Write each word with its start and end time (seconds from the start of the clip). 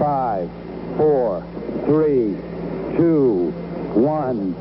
Five, 0.00 0.48
four, 0.96 1.44
three, 1.84 2.34
two, 2.96 3.52
one. 3.94 4.56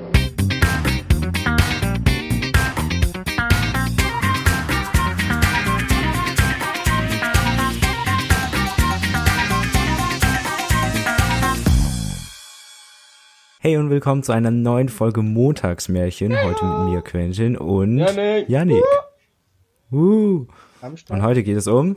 Hey 13.61 13.77
und 13.77 13.89
willkommen 13.89 14.23
zu 14.23 14.33
einer 14.33 14.51
neuen 14.51 14.89
Folge 14.89 15.21
Montagsmärchen. 15.21 16.35
Heute 16.43 16.65
mit 16.65 16.89
mir, 16.89 17.01
Quentin 17.01 17.55
und 17.55 17.99
Yannick. 17.99 18.49
Yannick. 18.49 18.83
Uh. 19.89 20.47
Und 20.81 21.23
heute 21.23 21.43
geht 21.43 21.55
es 21.55 21.67
um 21.67 21.95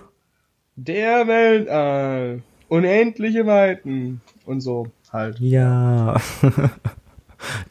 Der 0.76 1.26
Weltall. 1.26 2.44
Unendliche 2.72 3.46
Weiten. 3.46 4.20
Und 4.46 4.60
so 4.60 4.86
halt. 5.12 5.38
ja 5.40 6.16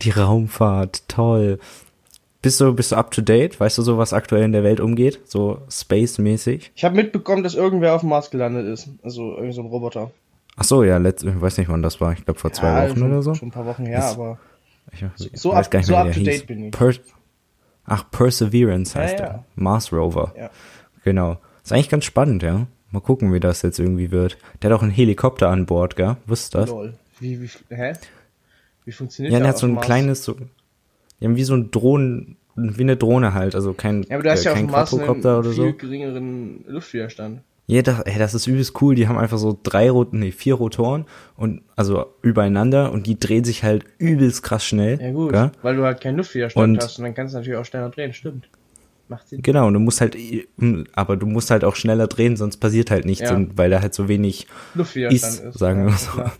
die 0.01 0.09
Raumfahrt. 0.11 1.07
Toll. 1.07 1.59
Bist 2.41 2.59
du 2.59 2.73
bist 2.73 2.91
du 2.91 2.95
up 2.95 3.11
to 3.11 3.21
date? 3.21 3.59
Weißt 3.59 3.77
du 3.77 3.81
so, 3.81 3.97
was 3.97 4.13
aktuell 4.13 4.43
in 4.43 4.51
der 4.51 4.63
Welt 4.63 4.79
umgeht? 4.79 5.19
So 5.25 5.59
space-mäßig? 5.69 6.71
Ich 6.75 6.83
habe 6.83 6.95
mitbekommen, 6.95 7.43
dass 7.43 7.55
irgendwer 7.55 7.93
auf 7.95 8.01
dem 8.01 8.09
Mars 8.09 8.31
gelandet 8.31 8.67
ist. 8.67 8.89
Also 9.03 9.33
irgendwie 9.35 9.53
so 9.53 9.61
ein 9.61 9.67
Roboter. 9.67 10.11
Ach 10.57 10.63
so, 10.63 10.83
ja, 10.83 10.97
letzt, 10.97 11.23
ich 11.23 11.39
weiß 11.41 11.57
nicht, 11.59 11.69
wann 11.69 11.81
das 11.81 12.01
war. 12.01 12.13
Ich 12.13 12.25
glaube 12.25 12.39
vor 12.39 12.51
zwei 12.51 12.67
Ja, 12.67 12.89
Wochen 12.89 12.99
schon, 12.99 13.11
oder 13.11 13.21
so. 13.21 13.33
Schon 13.35 13.47
ein 13.49 13.51
paar 13.51 13.65
Wochen 13.65 13.85
her, 13.85 13.99
Ist- 13.99 14.13
aber 14.15 14.37
Ich, 14.91 15.03
ich 15.33 15.39
so 15.41 15.51
weiß 15.53 15.65
up- 15.67 15.71
gar 15.71 15.79
nicht 15.79 15.87
so 15.87 15.93
mehr, 15.93 16.03
wie 16.05 16.09
up 16.09 16.13
to 16.13 16.19
hieß. 16.19 16.25
date 16.27 16.47
bin 16.47 16.63
ich. 16.65 16.71
Per 16.71 16.93
Ach, 17.85 18.03
Perseverance 18.11 18.95
heißt 18.95 19.19
Ja, 19.19 19.25
er. 19.25 19.31
ja. 19.33 19.43
Mars 19.55 19.91
Rover. 19.93 20.33
ja. 20.37 20.49
Genau. 21.03 21.37
Ist 21.63 21.71
eigentlich 21.71 21.89
ganz 21.89 22.05
spannend, 22.05 22.43
ja. 22.43 22.67
Mal 22.91 22.99
gucken, 22.99 23.33
wie 23.33 23.39
das 23.39 23.61
jetzt 23.61 23.79
irgendwie 23.79 24.11
wird. 24.11 24.37
Der 24.61 24.69
hat 24.69 24.77
auch 24.77 24.83
einen 24.83 24.91
Helikopter 24.91 25.49
an 25.49 25.65
Bord, 25.65 25.95
gell? 25.95 26.17
Wusstest 26.27 26.53
du 26.53 26.57
das? 26.59 26.69
Lol. 26.69 26.93
Wie, 27.19 27.41
wie, 27.41 27.49
hä? 27.69 27.93
Wie 28.85 28.91
funktioniert 28.91 29.31
Ja, 29.33 29.39
das 29.39 29.45
der 29.45 29.49
hat 29.53 29.57
so 29.59 29.67
ein 29.67 29.73
Mars? 29.75 29.85
kleines, 29.85 30.23
so, 30.23 30.35
ja, 31.19 31.35
wie 31.35 31.43
so 31.43 31.53
ein 31.53 31.71
Drohnen, 31.71 32.37
wie 32.55 32.81
eine 32.81 32.97
Drohne 32.97 33.33
halt, 33.33 33.55
also 33.55 33.73
kein, 33.73 34.03
Ja, 34.03 34.15
aber 34.15 34.23
du 34.23 34.31
hast 34.31 34.41
äh, 34.41 34.45
ja 34.45 34.51
auf 34.53 34.57
dem 34.57 34.67
Mars 34.71 34.93
einen 34.93 35.09
oder 35.09 35.43
viel 35.43 35.53
so. 35.53 35.73
geringeren 35.73 36.65
Luftwiderstand. 36.67 37.41
Ja, 37.67 37.81
das, 37.83 38.01
ey, 38.01 38.17
das 38.19 38.33
ist 38.33 38.47
übelst 38.47 38.81
cool. 38.81 38.95
Die 38.95 39.07
haben 39.07 39.17
einfach 39.17 39.37
so 39.37 39.57
drei 39.63 39.89
nee, 40.11 40.31
vier 40.31 40.55
Rotoren 40.55 41.05
und, 41.37 41.61
also 41.77 42.05
übereinander 42.21 42.91
und 42.91 43.07
die 43.07 43.17
drehen 43.17 43.45
sich 43.45 43.63
halt 43.63 43.85
übelst 43.97 44.43
krass 44.43 44.65
schnell. 44.65 44.99
Ja 45.01 45.11
gut, 45.11 45.31
Gell? 45.31 45.51
weil 45.61 45.77
du 45.77 45.83
halt 45.83 46.01
keinen 46.01 46.17
Luftwiderstand 46.17 46.63
Und- 46.77 46.83
hast 46.83 46.97
und 46.97 47.05
dann 47.05 47.13
kannst 47.13 47.33
du 47.33 47.37
natürlich 47.37 47.57
auch 47.57 47.63
schneller 47.65 47.89
drehen, 47.89 48.13
stimmt. 48.13 48.49
Macht 49.11 49.27
Sinn. 49.27 49.41
Genau, 49.41 49.67
und 49.67 49.73
du 49.73 49.79
musst 49.81 49.99
halt, 50.01 50.15
aber 50.93 51.17
du 51.17 51.25
musst 51.27 51.51
halt 51.51 51.63
auch 51.65 51.75
schneller 51.75 52.07
drehen, 52.07 52.37
sonst 52.37 52.57
passiert 52.57 52.89
halt 52.89 53.05
nichts, 53.05 53.29
Ja. 53.29 53.35
und, 53.35 53.57
weil 53.57 53.69
da 53.69 53.81
halt 53.81 53.93
so 53.93 54.07
wenig 54.07 54.47
Luftwiderstand 54.73 55.33
ist, 55.33 55.43
ist. 55.43 55.59
sagen 55.59 55.85
wir 55.85 55.91
so. 55.93 56.11
klar. 56.11 56.31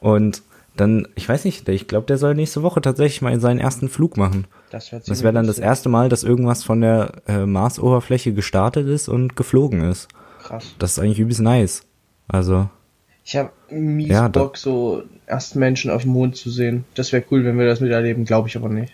Und 0.00 0.42
dann, 0.76 1.08
ich 1.14 1.28
weiß 1.28 1.44
nicht, 1.46 1.68
ich 1.68 1.88
glaube, 1.88 2.06
der 2.06 2.18
soll 2.18 2.34
nächste 2.34 2.62
Woche 2.62 2.80
tatsächlich 2.80 3.22
mal 3.22 3.38
seinen 3.40 3.58
ersten 3.58 3.88
Flug 3.88 4.16
machen. 4.16 4.46
Das, 4.70 4.90
Das 4.90 5.22
wäre 5.22 5.32
dann 5.32 5.46
das 5.46 5.58
erste 5.58 5.88
Mal, 5.88 6.08
dass 6.10 6.22
irgendwas 6.22 6.62
von 6.62 6.80
der 6.82 7.12
äh, 7.26 7.44
Marsoberfläche 7.46 8.32
gestartet 8.34 8.86
ist 8.86 9.08
und 9.08 9.34
geflogen 9.34 9.82
ist. 9.82 10.08
Krass. 10.42 10.74
Das 10.78 10.92
ist 10.92 10.98
eigentlich 10.98 11.18
übelst 11.18 11.40
nice. 11.40 11.82
Also, 12.28 12.68
Ich 13.24 13.36
habe 13.36 13.50
mies 13.70 14.08
Ja, 14.08 14.28
Bock, 14.28 14.56
so 14.56 15.02
ersten 15.26 15.58
Menschen 15.58 15.90
auf 15.90 16.02
dem 16.02 16.12
Mond 16.12 16.36
zu 16.36 16.50
sehen. 16.50 16.84
Das 16.94 17.12
wäre 17.12 17.24
cool, 17.30 17.44
wenn 17.44 17.58
wir 17.58 17.66
das 17.66 17.80
miterleben, 17.80 18.24
glaube 18.24 18.48
ich 18.48 18.56
aber 18.56 18.68
nicht. 18.68 18.92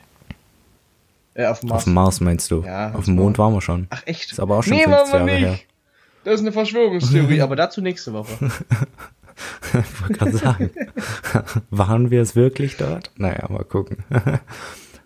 Äh, 1.37 1.47
auf 1.47 1.61
dem 1.61 1.69
Mars. 1.69 1.79
auf 1.79 1.85
dem 1.85 1.95
Mars 1.95 2.21
meinst 2.21 2.51
du? 2.51 2.63
Ja, 2.63 2.93
auf 2.95 3.05
dem 3.05 3.15
Mond 3.15 3.37
waren 3.39 3.53
wir 3.53 3.61
schon. 3.61 3.87
Ach 3.91 4.03
echt? 4.07 4.33
Ist 4.33 4.41
aber 4.41 4.57
auch 4.57 4.63
schon 4.63 4.75
nee, 4.77 4.85
50 4.85 5.13
machen 5.13 5.27
wir 5.27 5.35
Jahre 5.35 5.41
nicht. 5.53 5.61
her. 5.61 5.67
Das 6.25 6.35
ist 6.35 6.41
eine 6.41 6.53
Verschwörungstheorie, 6.53 7.41
aber 7.43 7.57
dazu 7.57 7.81
nächste 7.81 8.13
Woche. 8.13 8.33
Ich 9.75 10.01
wollte 10.01 10.15
gerade 10.15 10.37
sagen. 10.39 10.71
Waren 11.71 12.11
wir 12.11 12.23
es 12.23 12.37
wirklich 12.37 12.79
dort? 12.79 13.11
Naja, 13.19 13.47
mal 13.51 13.65
gucken. 13.65 13.99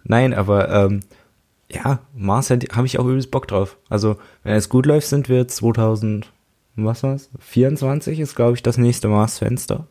Nein, 0.04 0.32
aber 0.34 0.68
ähm, 0.70 1.00
ja, 1.68 1.98
Mars 2.14 2.50
habe 2.50 2.86
ich 2.86 2.98
auch 3.00 3.06
übelst 3.06 3.32
Bock 3.32 3.48
drauf. 3.48 3.76
Also, 3.88 4.18
wenn 4.44 4.54
es 4.54 4.68
gut 4.68 4.86
läuft, 4.86 5.08
sind 5.08 5.28
wir 5.28 5.48
2000, 5.48 6.32
was 6.76 7.02
war's? 7.02 7.28
24 7.40 8.20
ist, 8.20 8.36
glaube 8.36 8.54
ich, 8.54 8.62
das 8.62 8.78
nächste 8.78 9.08
Mars-Fenster. 9.08 9.88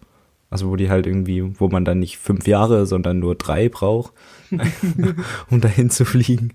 Also, 0.49 0.69
wo 0.69 0.77
die 0.77 0.89
halt 0.89 1.05
irgendwie, 1.05 1.59
wo 1.59 1.67
man 1.67 1.83
dann 1.83 1.99
nicht 1.99 2.17
fünf 2.17 2.47
Jahre, 2.47 2.85
sondern 2.85 3.19
nur 3.19 3.35
drei 3.35 3.67
braucht, 3.67 4.13
um 5.49 5.61
dahin 5.61 5.89
zu 5.89 6.05
fliegen. 6.05 6.53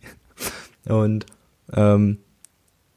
Und 0.86 1.26
ähm, 1.72 2.18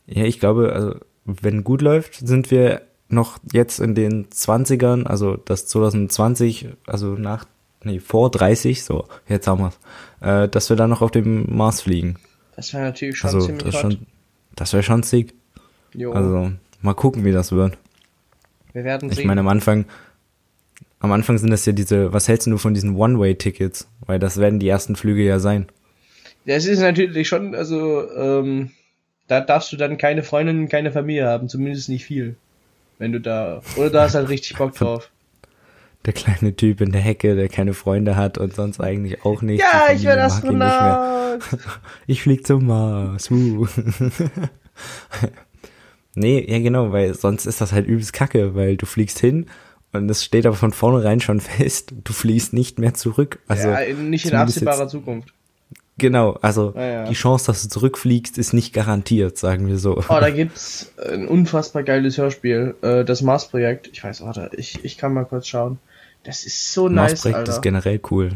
ja, 0.05 0.23
ich 0.23 0.39
glaube, 0.39 0.73
also, 0.73 0.95
wenn 1.25 1.63
gut 1.63 1.81
läuft, 1.81 2.15
sind 2.15 2.51
wir 2.51 2.81
noch 3.09 3.37
jetzt 3.53 3.79
in 3.79 3.95
den 3.95 4.27
20ern, 4.29 5.05
also 5.05 5.37
das 5.37 5.65
2020, 5.67 6.69
also 6.85 7.13
nach, 7.13 7.45
nee, 7.83 7.99
vor 7.99 8.29
30, 8.31 8.83
so, 8.83 9.07
jetzt 9.27 9.47
haben 9.47 9.61
wir's, 9.61 9.79
äh, 10.21 10.49
dass 10.49 10.69
wir 10.69 10.75
dann 10.77 10.89
noch 10.89 11.01
auf 11.01 11.11
dem 11.11 11.55
Mars 11.55 11.81
fliegen. 11.81 12.15
Das 12.55 12.73
wäre 12.73 12.83
natürlich 12.83 13.17
schon 13.17 13.29
Also, 13.29 13.45
ziemlich 13.45 13.63
das, 13.63 13.75
schon, 13.79 13.97
das 14.55 14.73
wäre 14.73 14.83
schon 14.83 15.03
sick. 15.03 15.33
Jo, 15.93 16.11
Also, 16.11 16.51
mal 16.81 16.93
gucken, 16.95 17.23
wie 17.23 17.31
das 17.31 17.51
wird. 17.51 17.77
wir 18.73 18.83
werden 18.83 19.09
Ich 19.09 19.15
sehen. 19.17 19.27
meine, 19.27 19.41
am 19.41 19.47
Anfang, 19.47 19.85
am 20.99 21.11
Anfang 21.11 21.37
sind 21.37 21.51
das 21.51 21.65
ja 21.65 21.73
diese, 21.73 22.11
was 22.13 22.27
hältst 22.27 22.47
du 22.47 22.57
von 22.57 22.73
diesen 22.73 22.95
One-Way-Tickets? 22.95 23.87
Weil 24.05 24.19
das 24.19 24.37
werden 24.37 24.59
die 24.59 24.67
ersten 24.67 24.95
Flüge 24.95 25.23
ja 25.23 25.39
sein. 25.39 25.67
das 26.45 26.65
ist 26.65 26.79
natürlich 26.79 27.27
schon, 27.27 27.53
also, 27.53 28.09
ähm, 28.11 28.71
da 29.27 29.41
darfst 29.41 29.71
du 29.71 29.77
dann 29.77 29.97
keine 29.97 30.23
Freundin, 30.23 30.69
keine 30.69 30.91
Familie 30.91 31.27
haben, 31.27 31.49
zumindest 31.49 31.89
nicht 31.89 32.05
viel. 32.05 32.35
Wenn 32.97 33.11
du 33.11 33.19
da, 33.19 33.61
oder 33.75 33.89
du 33.89 34.01
hast 34.01 34.15
halt 34.15 34.29
richtig 34.29 34.57
Bock 34.57 34.73
drauf. 34.77 35.11
Der 36.05 36.13
kleine 36.13 36.55
Typ 36.55 36.81
in 36.81 36.91
der 36.91 37.01
Hecke, 37.01 37.35
der 37.35 37.49
keine 37.49 37.73
Freunde 37.73 38.15
hat 38.15 38.37
und 38.37 38.55
sonst 38.55 38.79
eigentlich 38.79 39.25
auch 39.25 39.41
nicht. 39.41 39.59
Ja, 39.59 39.93
ich 39.93 40.03
werde. 40.03 40.23
Astronaut. 40.23 41.41
Ich 42.07 42.23
flieg 42.23 42.47
zum 42.47 42.65
Mars. 42.65 43.29
Uh. 43.29 43.67
nee, 46.15 46.43
ja 46.49 46.59
genau, 46.59 46.91
weil 46.91 47.13
sonst 47.13 47.45
ist 47.45 47.61
das 47.61 47.73
halt 47.73 47.85
übelst 47.85 48.13
kacke, 48.13 48.55
weil 48.55 48.77
du 48.77 48.87
fliegst 48.87 49.19
hin 49.19 49.47
und 49.97 50.09
es 50.09 50.23
steht 50.23 50.45
aber 50.45 50.55
von 50.55 50.71
vornherein 50.71 51.19
schon 51.19 51.39
fest, 51.41 51.93
du 52.03 52.13
fliegst 52.13 52.53
nicht 52.53 52.79
mehr 52.79 52.93
zurück. 52.93 53.39
Also 53.47 53.69
ja, 53.69 53.81
nicht 53.93 54.25
in 54.25 54.35
absehbarer 54.35 54.81
jetzt- 54.83 54.91
Zukunft. 54.91 55.33
Genau, 55.99 56.37
also 56.43 56.73
Ja, 56.75 56.85
ja. 56.85 57.03
die 57.05 57.15
Chance, 57.15 57.47
dass 57.47 57.63
du 57.63 57.69
zurückfliegst, 57.69 58.37
ist 58.37 58.53
nicht 58.53 58.71
garantiert, 58.71 59.35
sagen 59.39 59.65
wir 59.67 59.79
so. 59.79 59.97
Oh, 59.97 60.03
da 60.19 60.29
gibt's 60.29 60.91
ein 61.11 61.27
unfassbar 61.27 61.81
geiles 61.81 62.19
Hörspiel, 62.19 62.75
äh, 62.83 63.03
das 63.03 63.23
Mars-Projekt. 63.23 63.89
Ich 63.91 64.03
weiß, 64.03 64.21
warte, 64.21 64.51
ich, 64.55 64.85
ich 64.85 64.97
kann 64.99 65.11
mal 65.13 65.25
kurz 65.25 65.47
schauen. 65.47 65.79
Das 66.23 66.45
ist 66.45 66.71
so 66.71 66.87
nice, 66.87 67.23
Mars-Projekt 67.23 67.47
ist 67.47 67.61
generell 67.63 67.99
cool. 68.11 68.33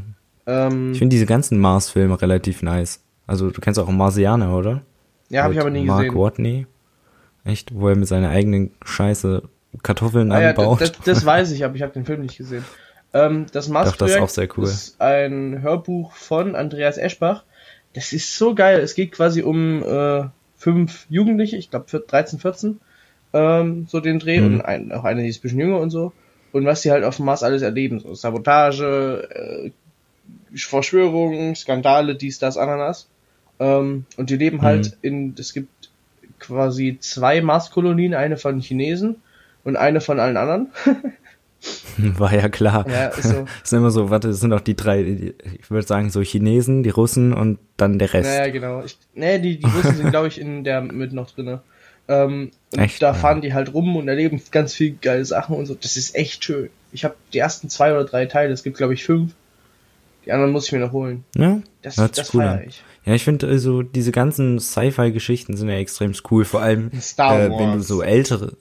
ähm, 0.48 0.94
Ich 0.94 0.98
finde 0.98 1.14
diese 1.14 1.28
ganzen 1.28 1.60
Mars-Filme 1.60 2.20
relativ 2.20 2.64
nice. 2.64 3.00
Also 3.28 3.52
du 3.52 3.62
kennst 3.62 3.80
auch 3.80 3.88
Marsianer, 3.90 4.58
oder? 4.58 4.82
ja, 5.30 5.44
habe 5.44 5.54
ich 5.54 5.60
aber 5.60 5.70
nie 5.70 5.86
Mark 5.86 6.06
gesehen. 6.06 6.18
Watney. 6.20 6.68
Echt? 7.44 7.74
Wo 7.76 7.90
er 7.90 7.96
mit 7.96 8.08
seiner 8.08 8.30
eigenen 8.30 8.72
Scheiße 8.84 9.44
Kartoffeln 9.84 10.32
Ah, 10.32 10.42
ja, 10.42 10.50
anbaut. 10.50 10.82
das, 10.82 10.92
das 11.06 11.26
weiß 11.26 11.52
ich, 11.54 11.64
aber 11.64 11.76
ich 11.76 11.82
habe 11.82 11.94
den 11.94 12.06
Film 12.06 12.22
nicht 12.22 12.38
gesehen. 12.38 12.66
Ähm, 13.14 13.46
das 13.52 13.68
Mars-Projekt 13.68 14.02
das 14.02 14.12
ist 14.12 14.22
auch 14.22 14.30
sehr 14.30 14.48
cool. 14.58 14.64
ist 14.66 15.02
ein 15.02 15.62
Hörbuch 15.62 16.14
von 16.14 16.56
Andreas 16.56 16.98
Eschbach. 16.98 17.44
Das 17.94 18.14
ist 18.14 18.38
so 18.38 18.56
geil. 18.56 18.80
Es 18.80 18.96
geht 18.96 19.12
quasi 19.12 19.42
um 19.42 19.84
äh, 19.84 20.24
fünf 20.58 21.06
Jugendliche, 21.10 21.58
ich 21.58 21.70
glaube 21.70 21.86
13, 22.08 22.40
14, 22.40 22.80
ähm, 23.34 23.86
so 23.90 24.00
den 24.00 24.20
Dreh 24.20 24.40
Mhm. 24.40 24.46
und 24.56 24.62
ein, 24.62 24.92
auch 24.94 25.04
eine, 25.04 25.24
die 25.24 25.30
ist 25.30 25.40
ein 25.40 25.42
bisschen 25.42 25.60
jünger 25.60 25.80
und 25.80 25.90
so. 25.90 26.14
Und 26.54 26.66
was 26.66 26.82
die 26.82 26.92
halt 26.92 27.04
auf 27.04 27.18
dem 27.18 27.26
Mars 27.26 27.44
alles 27.44 27.62
erleben, 27.62 28.00
so 28.00 28.14
Sabotage, 28.14 29.28
äh, 29.30 29.72
Verschwörungen, 30.58 31.56
Skandale, 31.56 32.16
dies, 32.16 32.40
das, 32.40 32.58
Ananas. 32.58 33.08
Ähm, 33.60 34.06
und 34.18 34.30
die 34.30 34.38
leben 34.38 34.62
halt 34.62 34.98
in, 35.02 35.34
es 35.38 35.54
gibt 35.54 35.90
quasi 36.40 36.98
zwei 37.00 37.42
Marskolonien, 37.42 38.14
eine 38.14 38.38
von 38.38 38.60
Chinesen 38.60 39.18
und 39.64 39.76
eine 39.76 40.02
von 40.02 40.20
allen 40.20 40.38
anderen. 40.38 40.68
War 41.98 42.34
ja 42.34 42.50
klar. 42.50 42.90
Ja, 42.90 43.08
ist 43.10 43.24
so. 43.30 43.46
Es 43.64 43.70
sind 43.70 43.80
immer 43.80 43.92
so, 43.92 44.10
warte, 44.10 44.30
es 44.30 44.40
sind 44.40 44.52
auch 44.54 44.62
die 44.62 44.76
drei, 44.76 45.04
die- 45.04 45.36
ich 45.62 45.70
würde 45.70 45.86
sagen, 45.86 46.10
so 46.10 46.22
Chinesen, 46.22 46.82
die 46.84 46.90
Russen 46.90 47.34
und 47.34 47.60
dann 47.78 48.00
der 48.00 48.14
Rest. 48.14 48.30
Naja, 48.30 48.52
genau. 48.52 48.84
Ich, 48.84 48.98
nee, 49.14 49.38
die, 49.40 49.58
die 49.60 49.66
Russen 49.68 49.96
sind, 49.98 50.10
glaube 50.10 50.28
ich, 50.28 50.40
in 50.42 50.64
der 50.64 50.82
mit 50.82 51.14
noch 51.14 51.30
drinne. 51.30 51.62
Ähm, 52.08 52.50
und 52.74 52.80
Echt? 52.80 53.02
da 53.02 53.08
Ja. 53.08 53.14
fahren 53.14 53.42
die 53.42 53.54
halt 53.54 53.74
rum 53.76 53.96
und 53.96 54.08
erleben 54.08 54.42
ganz 54.52 54.74
viel 54.74 54.98
geile 55.00 55.24
Sachen 55.24 55.56
und 55.56 55.68
so. 55.68 55.76
Das 55.76 55.98
ist 55.98 56.16
echt 56.16 56.44
schön. 56.44 56.70
Ich 56.92 57.04
habe 57.06 57.14
die 57.32 57.38
ersten 57.38 57.70
zwei 57.70 57.92
oder 57.94 58.06
drei 58.06 58.26
Teile, 58.26 58.52
es 58.54 58.64
gibt, 58.64 58.78
glaube 58.78 58.96
ich, 58.96 59.04
fünf. 59.04 59.34
Die 60.26 60.32
anderen 60.32 60.52
muss 60.52 60.66
ich 60.66 60.72
mir 60.72 60.80
noch 60.80 60.92
holen. 60.94 61.26
Ja, 61.36 61.62
Das, 61.84 61.96
das 61.96 62.34
cool 62.34 62.42
feier 62.42 62.52
an. 62.54 62.64
ich. 62.68 62.84
Ja, 63.06 63.14
ich 63.14 63.24
finde, 63.24 63.48
also 63.48 63.82
diese 63.84 64.12
ganzen 64.12 64.60
Sci-Fi-Geschichten 64.60 65.58
sind 65.58 65.70
ja 65.70 65.76
extrem 65.76 66.14
cool. 66.30 66.44
Vor 66.46 66.62
allem, 66.62 66.92
Star 67.00 67.40
äh, 67.40 67.50
wenn 67.52 67.74
du 67.74 67.80
so 67.82 68.02
ältere, 68.04 68.54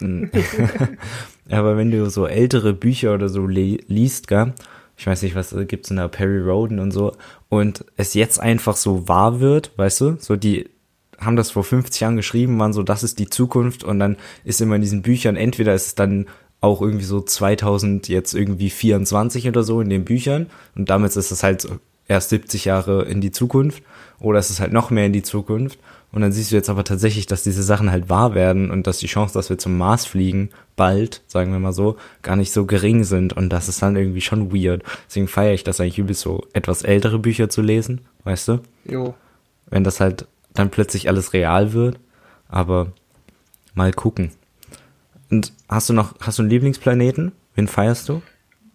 aber 1.50 1.76
wenn 1.76 1.90
du 1.90 2.08
so 2.10 2.26
ältere 2.26 2.72
Bücher 2.72 3.14
oder 3.14 3.28
so 3.28 3.46
le 3.46 3.78
liest, 3.86 4.28
gell? 4.28 4.54
Ich 4.96 5.06
weiß 5.06 5.22
nicht, 5.22 5.34
was 5.34 5.52
äh, 5.52 5.64
gibt's 5.64 5.90
in 5.90 5.96
der 5.96 6.08
Perry 6.08 6.40
Roden 6.40 6.78
und 6.78 6.90
so. 6.90 7.12
Und 7.48 7.84
es 7.96 8.14
jetzt 8.14 8.38
einfach 8.38 8.76
so 8.76 9.08
wahr 9.08 9.40
wird, 9.40 9.72
weißt 9.76 10.00
du? 10.02 10.16
So 10.18 10.36
die 10.36 10.68
haben 11.18 11.36
das 11.36 11.50
vor 11.50 11.64
50 11.64 12.00
Jahren 12.00 12.16
geschrieben, 12.16 12.58
waren 12.58 12.72
so, 12.72 12.82
das 12.82 13.02
ist 13.02 13.18
die 13.18 13.28
Zukunft 13.28 13.84
und 13.84 13.98
dann 13.98 14.16
ist 14.44 14.60
immer 14.60 14.76
in 14.76 14.80
diesen 14.80 15.02
Büchern, 15.02 15.36
entweder 15.36 15.74
ist 15.74 15.86
es 15.86 15.94
dann 15.94 16.26
auch 16.60 16.82
irgendwie 16.82 17.04
so 17.04 17.20
2000 17.20 18.08
jetzt 18.08 18.34
irgendwie 18.34 18.70
24 18.70 19.48
oder 19.48 19.62
so 19.62 19.80
in 19.80 19.90
den 19.90 20.04
Büchern 20.04 20.46
und 20.76 20.90
damit 20.90 21.16
ist 21.16 21.30
es 21.30 21.42
halt 21.42 21.68
erst 22.10 22.30
70 22.30 22.66
Jahre 22.66 23.04
in 23.04 23.20
die 23.20 23.30
Zukunft 23.30 23.82
oder 24.18 24.38
es 24.38 24.50
ist 24.50 24.60
halt 24.60 24.72
noch 24.72 24.90
mehr 24.90 25.06
in 25.06 25.12
die 25.12 25.22
Zukunft 25.22 25.78
und 26.12 26.22
dann 26.22 26.32
siehst 26.32 26.50
du 26.50 26.56
jetzt 26.56 26.68
aber 26.68 26.82
tatsächlich, 26.82 27.26
dass 27.26 27.44
diese 27.44 27.62
Sachen 27.62 27.90
halt 27.90 28.08
wahr 28.08 28.34
werden 28.34 28.70
und 28.70 28.86
dass 28.86 28.98
die 28.98 29.06
Chance, 29.06 29.34
dass 29.34 29.48
wir 29.48 29.58
zum 29.58 29.78
Mars 29.78 30.06
fliegen, 30.06 30.50
bald, 30.74 31.22
sagen 31.28 31.52
wir 31.52 31.60
mal 31.60 31.72
so, 31.72 31.96
gar 32.22 32.34
nicht 32.34 32.52
so 32.52 32.66
gering 32.66 33.04
sind. 33.04 33.32
Und 33.32 33.50
das 33.50 33.68
ist 33.68 33.80
dann 33.80 33.94
irgendwie 33.94 34.20
schon 34.20 34.52
weird. 34.52 34.82
Deswegen 35.06 35.28
feiere 35.28 35.54
ich 35.54 35.62
das 35.62 35.80
eigentlich 35.80 35.98
übelst 35.98 36.22
so, 36.22 36.46
etwas 36.52 36.82
ältere 36.82 37.20
Bücher 37.20 37.48
zu 37.48 37.62
lesen, 37.62 38.00
weißt 38.24 38.48
du? 38.48 38.58
Jo. 38.84 39.14
Wenn 39.66 39.84
das 39.84 40.00
halt 40.00 40.26
dann 40.52 40.70
plötzlich 40.70 41.08
alles 41.08 41.32
real 41.32 41.72
wird. 41.72 42.00
Aber 42.48 42.92
mal 43.74 43.92
gucken. 43.92 44.32
Und 45.30 45.52
hast 45.68 45.88
du 45.88 45.92
noch, 45.92 46.16
hast 46.20 46.38
du 46.38 46.42
einen 46.42 46.50
Lieblingsplaneten? 46.50 47.30
Wen 47.54 47.68
feierst 47.68 48.08
du? 48.08 48.20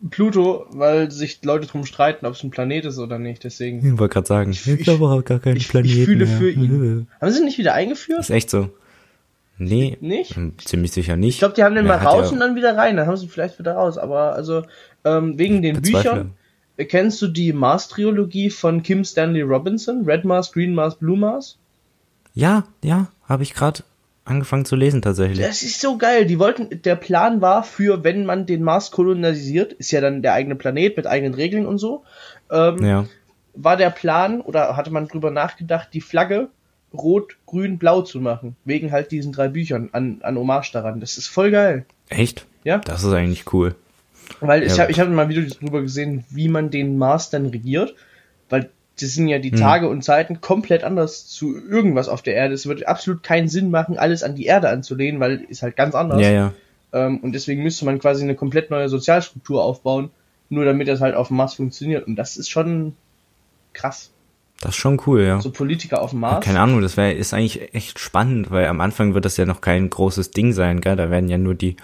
Pluto, 0.10 0.66
weil 0.72 1.10
sich 1.12 1.44
Leute 1.44 1.68
drum 1.68 1.86
streiten, 1.86 2.26
ob 2.26 2.34
es 2.34 2.44
ein 2.44 2.52
Planet 2.52 2.86
ist 2.86 3.00
oder 3.00 3.18
nicht. 3.18 3.44
Deswegen. 3.44 3.80
Ich 3.80 3.98
wollte 3.98 4.14
gerade 4.14 4.28
sagen, 4.28 4.52
ich, 4.52 4.68
ich 4.68 4.84
glaube 4.84 5.06
auch 5.06 5.24
gar 5.24 5.40
keinen 5.40 5.58
ich, 5.58 5.70
Planeten. 5.70 6.00
Ich 6.00 6.06
fühle 6.06 6.26
mehr. 6.26 6.38
für 6.38 6.52
ihn. 6.52 7.08
Haben 7.22 7.32
sie 7.32 7.44
nicht 7.44 7.58
wieder 7.58 7.74
eingeführt? 7.74 8.20
Ist 8.20 8.30
echt 8.30 8.50
so. 8.50 8.70
Nee, 9.58 9.98
nicht? 10.02 10.36
ziemlich 10.66 10.92
sicher 10.92 11.16
nicht. 11.16 11.36
Ich 11.36 11.40
glaube, 11.40 11.54
die 11.54 11.64
haben 11.64 11.76
den 11.76 11.86
Wer 11.86 11.98
mal 11.98 12.06
raus 12.06 12.28
ja 12.28 12.34
und 12.34 12.40
dann 12.40 12.56
wieder 12.56 12.76
rein. 12.76 12.98
Dann 12.98 13.08
haben 13.08 13.16
sie 13.16 13.28
vielleicht 13.28 13.58
wieder 13.58 13.74
raus. 13.74 13.98
Aber 13.98 14.34
also 14.34 14.64
ähm, 15.06 15.38
wegen 15.40 15.62
den 15.62 15.82
Büchern. 15.82 16.34
Kennst 16.78 17.22
du 17.22 17.28
die 17.28 17.54
Mars-Triologie 17.54 18.50
von 18.50 18.84
Kim 18.84 19.06
Stanley 19.06 19.44
Robinson? 19.44 20.04
Red 20.04 20.26
Mars, 20.26 20.52
Green 20.52 20.76
Mars, 20.76 20.96
Blue 20.98 21.18
Mars? 21.18 21.58
Ja, 22.34 22.66
ja, 22.84 23.08
habe 23.24 23.44
ich 23.44 23.54
gerade 23.54 23.84
angefangen 24.26 24.66
zu 24.66 24.76
lesen 24.76 25.02
tatsächlich. 25.02 25.46
Das 25.46 25.62
ist 25.62 25.80
so 25.80 25.98
geil. 25.98 26.26
Die 26.26 26.40
wollten, 26.40 26.82
der 26.82 26.96
Plan 26.96 27.42
war 27.42 27.64
für, 27.64 28.04
wenn 28.04 28.26
man 28.26 28.46
den 28.46 28.64
Mars 28.64 28.92
kolonisiert, 28.92 29.74
ist 29.74 29.92
ja 29.92 30.02
dann 30.02 30.22
der 30.22 30.34
eigene 30.34 30.56
Planet 30.56 30.98
mit 30.98 31.08
eigenen 31.08 31.36
Regeln 31.36 31.66
und 31.66 31.78
so. 31.78 32.04
Ähm, 32.52 32.84
ja. 32.84 33.06
War 33.54 33.78
der 33.78 33.92
Plan 33.92 34.42
oder 34.42 34.76
hatte 34.76 34.92
man 34.92 35.08
drüber 35.08 35.32
nachgedacht, 35.32 35.90
die 35.94 36.02
Flagge 36.02 36.50
rot, 36.94 37.38
grün, 37.46 37.78
blau 37.78 38.02
zu 38.02 38.20
machen. 38.20 38.56
Wegen 38.66 38.92
halt 38.92 39.12
diesen 39.12 39.32
drei 39.32 39.48
Büchern 39.48 39.90
an, 39.92 40.20
an 40.22 40.38
Hommage 40.38 40.72
daran. 40.72 41.00
Das 41.00 41.18
ist 41.18 41.28
voll 41.28 41.52
geil. 41.52 41.86
Echt? 42.10 42.46
Ja. 42.64 42.80
Das 42.80 43.04
ist 43.04 43.14
eigentlich 43.14 43.54
cool. 43.54 43.76
Weil 44.40 44.64
ich 44.64 44.76
ja. 44.76 44.84
habe 44.84 44.92
ich 44.92 45.00
hab 45.00 45.10
mal 45.10 45.30
Videos 45.30 45.60
drüber 45.60 45.82
gesehen, 45.82 46.26
wie 46.30 46.48
man 46.48 46.72
den 46.72 46.98
Mars 46.98 47.30
dann 47.30 47.46
regiert. 47.46 47.96
Weil 48.50 48.70
das 49.00 49.14
sind 49.14 49.28
ja 49.28 49.40
die 49.40 49.52
hm. 49.52 49.58
Tage 49.58 49.90
und 49.90 50.04
Zeiten 50.04 50.42
komplett 50.42 50.84
anders 50.84 51.28
zu 51.28 51.56
irgendwas 51.58 52.08
auf 52.08 52.22
der 52.22 52.36
Erde. 52.36 52.54
Es 52.54 52.66
wird 52.66 52.88
absolut 52.88 53.24
keinen 53.24 53.48
Sinn 53.50 53.70
machen, 53.70 53.98
alles 53.98 54.24
an 54.24 54.36
die 54.36 54.46
Erde 54.46 54.70
anzulehnen, 54.70 55.20
weil 55.20 55.46
ist 55.50 55.64
halt 55.64 55.76
ganz 55.76 55.96
anders. 55.96 56.22
Ja, 56.22 56.32
ja. 56.32 56.54
Ähm, 56.94 57.20
und 57.20 57.34
deswegen 57.34 57.64
müsste 57.64 57.86
man 57.86 58.00
quasi 58.00 58.24
eine 58.24 58.36
komplett 58.36 58.72
neue 58.72 58.88
Sozialstruktur 58.88 59.64
aufbauen, 59.64 60.12
nur 60.50 60.64
damit 60.64 60.88
das 60.88 61.02
halt 61.02 61.16
auf 61.16 61.28
dem 61.28 61.38
Mars 61.38 61.56
funktioniert. 61.56 62.08
Und 62.08 62.16
das 62.16 62.38
ist 62.38 62.50
schon 62.50 62.96
krass. 63.74 64.12
Das 64.62 64.72
ist 64.72 64.78
schon 64.78 65.02
cool, 65.06 65.24
ja. 65.24 65.42
So 65.42 65.52
Politiker 65.52 66.02
auf 66.02 66.12
dem 66.12 66.22
Mars. 66.22 66.46
keine 66.46 66.62
Ahnung, 66.62 66.82
das 66.82 66.96
wäre 66.96 67.12
ist 67.12 67.34
eigentlich 67.34 67.74
echt 67.74 68.00
spannend, 68.00 68.52
weil 68.52 68.68
am 68.68 68.80
Anfang 68.80 69.14
wird 69.14 69.26
das 69.26 69.36
ja 69.36 69.46
noch 69.46 69.60
kein 69.60 69.90
großes 69.90 70.32
Ding 70.32 70.54
sein, 70.54 70.80
gell? 70.80 70.96
Da 70.96 71.10
werden 71.10 71.30
ja 71.30 71.38
nur 71.38 71.56
die 71.56 71.76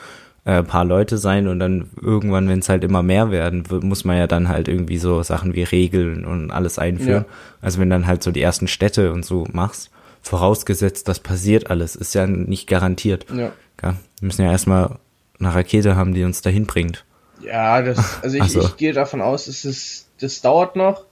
äh, 0.43 0.63
paar 0.63 0.85
Leute 0.85 1.17
sein 1.17 1.47
und 1.47 1.59
dann 1.59 1.89
irgendwann, 2.01 2.47
wenn 2.49 2.59
es 2.59 2.69
halt 2.69 2.83
immer 2.83 3.03
mehr 3.03 3.29
werden, 3.29 3.63
muss 3.81 4.05
man 4.05 4.17
ja 4.17 4.27
dann 4.27 4.47
halt 4.47 4.67
irgendwie 4.67 4.97
so 4.97 5.21
Sachen 5.21 5.53
wie 5.53 5.63
Regeln 5.63 6.25
und 6.25 6.51
alles 6.51 6.79
einführen. 6.79 7.25
Ja. 7.27 7.35
Also 7.61 7.79
wenn 7.79 7.89
dann 7.89 8.07
halt 8.07 8.23
so 8.23 8.31
die 8.31 8.41
ersten 8.41 8.67
Städte 8.67 9.11
und 9.13 9.23
so 9.23 9.45
machst, 9.51 9.91
vorausgesetzt, 10.21 11.07
das 11.07 11.19
passiert 11.19 11.69
alles, 11.69 11.95
ist 11.95 12.15
ja 12.15 12.25
nicht 12.25 12.67
garantiert. 12.67 13.25
Ja. 13.29 13.51
ja 13.83 13.95
wir 14.19 14.25
müssen 14.25 14.43
ja 14.43 14.51
erstmal 14.51 14.97
eine 15.39 15.53
Rakete 15.53 15.95
haben, 15.95 16.13
die 16.13 16.23
uns 16.23 16.41
dahin 16.41 16.65
bringt. 16.65 17.05
Ja, 17.44 17.81
das, 17.81 18.23
also 18.23 18.35
ich, 18.35 18.44
also. 18.44 18.61
ich 18.61 18.77
gehe 18.77 18.94
davon 18.94 19.21
aus, 19.21 19.47
es 19.47 19.65
ist, 19.65 20.07
das 20.19 20.41
dauert 20.41 20.75
noch. 20.75 21.05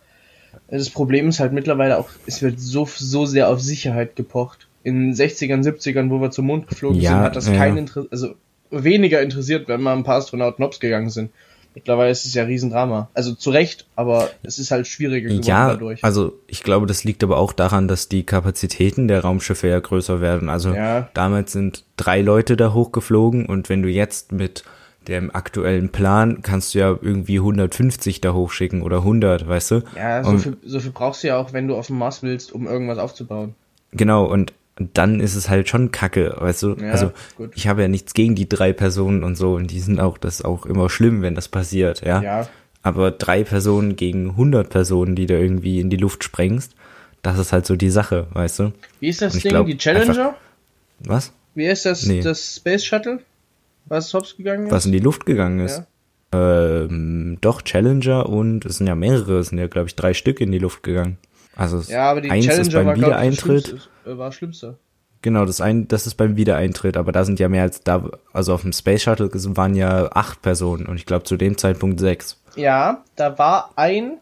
Das 0.67 0.89
Problem 0.89 1.29
ist 1.29 1.39
halt 1.39 1.53
mittlerweile 1.53 1.97
auch, 1.97 2.09
es 2.25 2.41
wird 2.41 2.59
so, 2.59 2.87
so 2.91 3.25
sehr 3.25 3.49
auf 3.49 3.61
Sicherheit 3.61 4.15
gepocht. 4.15 4.67
In 4.83 5.11
den 5.11 5.13
60ern, 5.13 5.63
70ern, 5.63 6.09
wo 6.09 6.19
wir 6.19 6.31
zum 6.31 6.45
Mond 6.45 6.67
geflogen 6.67 6.99
ja, 6.99 7.11
sind, 7.11 7.19
hat 7.19 7.35
das 7.35 7.47
ja. 7.47 7.55
kein 7.55 7.77
Interesse, 7.77 8.07
also 8.11 8.35
weniger 8.71 9.21
interessiert, 9.21 9.67
wenn 9.67 9.81
mal 9.81 9.93
ein 9.93 10.03
paar 10.03 10.17
Astronauten 10.17 10.63
hops 10.63 10.79
gegangen 10.79 11.09
sind. 11.09 11.31
Mittlerweile 11.75 12.11
ist 12.11 12.25
es 12.25 12.33
ja 12.33 12.43
Riesendrama. 12.43 13.09
Also 13.13 13.35
zu 13.35 13.51
Recht, 13.51 13.85
aber 13.95 14.31
es 14.43 14.57
ist 14.57 14.71
halt 14.71 14.87
schwieriger 14.87 15.29
geworden 15.29 15.45
ja, 15.45 15.69
dadurch. 15.69 16.03
Also 16.03 16.33
ich 16.47 16.63
glaube, 16.63 16.87
das 16.87 17.03
liegt 17.03 17.23
aber 17.23 17.37
auch 17.37 17.53
daran, 17.53 17.87
dass 17.87 18.09
die 18.09 18.23
Kapazitäten 18.23 19.07
der 19.07 19.21
Raumschiffe 19.21 19.67
ja 19.67 19.79
größer 19.79 20.19
werden. 20.19 20.49
Also 20.49 20.73
ja. 20.73 21.09
damals 21.13 21.51
sind 21.51 21.85
drei 21.95 22.21
Leute 22.21 22.57
da 22.57 22.73
hochgeflogen 22.73 23.45
und 23.45 23.69
wenn 23.69 23.83
du 23.83 23.89
jetzt 23.89 24.31
mit 24.31 24.63
dem 25.07 25.33
aktuellen 25.33 25.89
Plan 25.89 26.41
kannst 26.41 26.73
du 26.73 26.79
ja 26.79 26.89
irgendwie 26.89 27.37
150 27.37 28.19
da 28.19 28.33
hochschicken 28.33 28.81
oder 28.81 28.97
100, 28.97 29.47
weißt 29.47 29.71
du? 29.71 29.83
Ja, 29.95 30.23
so, 30.23 30.37
viel, 30.37 30.57
so 30.63 30.79
viel 30.79 30.91
brauchst 30.91 31.23
du 31.23 31.27
ja 31.27 31.37
auch, 31.37 31.53
wenn 31.53 31.67
du 31.67 31.75
auf 31.75 31.87
dem 31.87 31.97
Mars 31.97 32.23
willst, 32.23 32.51
um 32.51 32.67
irgendwas 32.67 32.97
aufzubauen. 32.97 33.55
Genau, 33.91 34.25
und 34.25 34.39
und 34.39 34.53
dann 34.79 35.19
ist 35.19 35.35
es 35.35 35.49
halt 35.49 35.69
schon 35.69 35.91
kacke, 35.91 36.35
weißt 36.37 36.63
du? 36.63 36.75
Ja, 36.75 36.91
also 36.91 37.11
gut. 37.35 37.51
ich 37.55 37.67
habe 37.67 37.81
ja 37.81 37.87
nichts 37.87 38.13
gegen 38.13 38.35
die 38.35 38.47
drei 38.47 38.73
Personen 38.73 39.23
und 39.23 39.35
so 39.35 39.55
und 39.55 39.71
die 39.71 39.79
sind 39.79 39.99
auch, 39.99 40.17
das 40.17 40.35
ist 40.35 40.45
auch 40.45 40.65
immer 40.65 40.89
schlimm, 40.89 41.21
wenn 41.21 41.35
das 41.35 41.47
passiert, 41.49 42.01
ja. 42.05 42.21
ja. 42.21 42.47
Aber 42.81 43.11
drei 43.11 43.43
Personen 43.43 43.95
gegen 43.97 44.31
100 44.31 44.69
Personen, 44.69 45.15
die 45.15 45.25
da 45.25 45.35
irgendwie 45.35 45.79
in 45.79 45.89
die 45.89 45.97
Luft 45.97 46.23
sprengst, 46.23 46.75
das 47.21 47.37
ist 47.37 47.51
halt 47.51 47.65
so 47.65 47.75
die 47.75 47.89
Sache, 47.89 48.27
weißt 48.31 48.59
du? 48.59 48.73
Wie 49.01 49.09
ist 49.09 49.21
das 49.21 49.33
Ding, 49.33 49.49
glaub, 49.49 49.67
die 49.67 49.77
Challenger? 49.77 50.09
Einfach, 50.09 50.33
was? 50.99 51.33
Wie 51.55 51.65
ist 51.65 51.85
das, 51.85 52.05
nee. 52.05 52.21
das 52.21 52.55
Space 52.55 52.85
Shuttle? 52.85 53.19
Was 53.85 54.13
hops 54.13 54.37
gegangen 54.37 54.67
ist? 54.67 54.71
Was 54.71 54.85
in 54.85 54.93
die 54.93 54.99
Luft 54.99 55.25
gegangen 55.25 55.59
ist? 55.59 55.83
Ja. 56.33 56.83
Ähm, 56.83 57.37
doch, 57.41 57.61
Challenger 57.63 58.29
und 58.29 58.63
es 58.65 58.77
sind 58.77 58.87
ja 58.87 58.95
mehrere, 58.95 59.39
es 59.39 59.49
sind 59.49 59.57
ja, 59.57 59.67
glaube 59.67 59.87
ich, 59.87 59.95
drei 59.95 60.13
Stück 60.13 60.39
in 60.39 60.51
die 60.51 60.59
Luft 60.59 60.83
gegangen. 60.83 61.17
Also 61.59 61.81
ja, 61.91 62.09
aber 62.09 62.21
die 62.21 62.31
eins 62.31 62.45
Challenger 62.45 62.61
ist 62.61 62.73
beim 62.73 62.85
war, 62.85 62.95
Wiedereintritt. 62.95 63.73
Ich, 63.73 63.89
das 64.05 64.17
war 64.17 64.31
schlimmste. 64.31 64.77
Genau, 65.21 65.43
das 65.43 65.59
ein, 65.59 65.89
das 65.89 66.07
ist 66.07 66.15
beim 66.15 66.37
Wiedereintritt, 66.37 66.95
aber 66.95 67.11
da 67.11 67.25
sind 67.25 67.39
ja 67.39 67.49
mehr 67.49 67.63
als 67.63 67.83
da, 67.83 68.09
also 68.31 68.53
auf 68.53 68.61
dem 68.61 68.71
Space 68.71 69.03
Shuttle 69.03 69.29
waren 69.57 69.75
ja 69.75 70.09
acht 70.13 70.41
Personen 70.41 70.85
und 70.85 70.95
ich 70.95 71.05
glaube 71.05 71.25
zu 71.25 71.35
dem 71.35 71.57
Zeitpunkt 71.57 71.99
sechs. 71.99 72.41
Ja, 72.55 73.03
da 73.17 73.37
war 73.37 73.73
ein, 73.75 74.19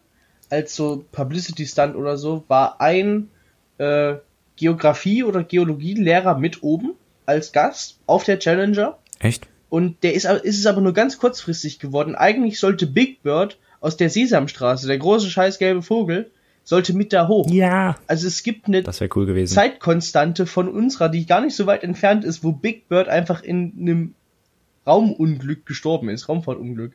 als 0.50 0.74
so 0.74 1.04
Publicity 1.12 1.66
Stunt 1.66 1.94
oder 1.94 2.18
so, 2.18 2.42
war 2.48 2.80
ein 2.80 3.30
äh, 3.78 4.14
Geografie- 4.56 5.22
oder 5.22 5.44
Geologielehrer 5.44 6.36
mit 6.36 6.64
oben 6.64 6.94
als 7.26 7.52
Gast 7.52 8.00
auf 8.06 8.24
der 8.24 8.40
Challenger. 8.40 8.98
Echt? 9.20 9.46
Und 9.68 10.02
der 10.02 10.14
ist, 10.14 10.24
ist 10.24 10.58
es 10.58 10.66
aber 10.66 10.80
nur 10.80 10.94
ganz 10.94 11.18
kurzfristig 11.18 11.78
geworden. 11.78 12.16
Eigentlich 12.16 12.58
sollte 12.58 12.88
Big 12.88 13.22
Bird 13.22 13.58
aus 13.80 13.96
der 13.96 14.10
Sesamstraße, 14.10 14.88
der 14.88 14.98
große 14.98 15.30
scheiß 15.30 15.58
gelbe 15.58 15.82
Vogel, 15.82 16.30
sollte 16.68 16.92
mit 16.92 17.14
da 17.14 17.28
hoch. 17.28 17.48
Ja. 17.50 17.96
Also 18.08 18.26
es 18.26 18.42
gibt 18.42 18.66
eine 18.66 18.82
das 18.82 19.00
cool 19.16 19.24
gewesen. 19.24 19.54
Zeitkonstante 19.54 20.44
von 20.44 20.68
unserer, 20.68 21.08
die 21.08 21.24
gar 21.24 21.40
nicht 21.40 21.56
so 21.56 21.64
weit 21.64 21.82
entfernt 21.82 22.26
ist, 22.26 22.44
wo 22.44 22.52
Big 22.52 22.90
Bird 22.90 23.08
einfach 23.08 23.42
in 23.42 23.72
einem 23.80 24.14
Raumunglück 24.86 25.64
gestorben 25.64 26.10
ist, 26.10 26.28
Raumfahrtunglück. 26.28 26.92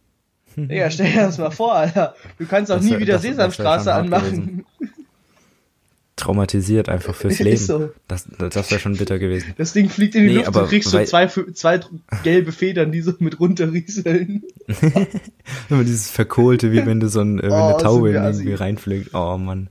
ja, 0.68 0.90
stell 0.90 1.10
dir 1.10 1.22
das 1.22 1.38
mal 1.38 1.50
vor, 1.50 1.74
Alter. 1.74 2.14
Du 2.38 2.44
kannst 2.44 2.70
auch 2.70 2.76
das 2.76 2.84
nie 2.84 2.98
wieder 2.98 3.14
das, 3.14 3.22
Sesamstraße 3.22 3.94
anmachen 3.94 4.66
traumatisiert 6.16 6.88
einfach 6.88 7.14
fürs 7.16 7.38
Leben. 7.38 7.56
So. 7.56 7.90
Das, 8.08 8.26
das 8.38 8.70
wäre 8.70 8.80
schon 8.80 8.96
bitter 8.96 9.18
gewesen. 9.18 9.54
Das 9.58 9.72
Ding 9.72 9.88
fliegt 9.88 10.14
in 10.14 10.22
die 10.22 10.28
nee, 10.28 10.34
Luft 10.36 10.48
aber, 10.48 10.62
und 10.62 10.68
kriegst 10.68 10.90
so 10.90 11.02
zwei, 11.04 11.26
zwei 11.26 11.80
gelbe 12.24 12.52
Federn, 12.52 12.90
die 12.90 13.02
so 13.02 13.12
mit 13.18 13.38
runterrieseln. 13.38 14.42
Immer 15.68 15.84
dieses 15.84 16.10
Verkohlte, 16.10 16.72
wie 16.72 16.84
wenn 16.84 17.00
du 17.00 17.08
so 17.08 17.20
ein, 17.20 17.38
äh, 17.38 17.44
wenn 17.44 17.52
oh, 17.52 17.68
eine 17.68 17.76
Taube 17.76 18.10
in 18.10 18.16
irgendwie 18.16 18.54
reinfliegt. 18.54 19.14
Oh 19.14 19.36
Mann. 19.36 19.68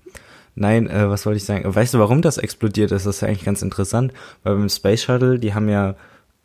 Nein, 0.56 0.88
äh, 0.88 1.10
was 1.10 1.26
wollte 1.26 1.38
ich 1.38 1.44
sagen? 1.44 1.64
Weißt 1.66 1.94
du, 1.94 2.00
warum 2.00 2.22
das 2.22 2.38
explodiert 2.38 2.92
ist? 2.92 3.06
Das 3.06 3.18
ist 3.18 3.22
ja 3.22 3.28
eigentlich 3.28 3.44
ganz 3.44 3.62
interessant. 3.62 4.14
Weil 4.44 4.56
beim 4.56 4.70
Space 4.70 5.04
Shuttle, 5.04 5.38
die 5.38 5.54
haben 5.54 5.68
ja 5.68 5.96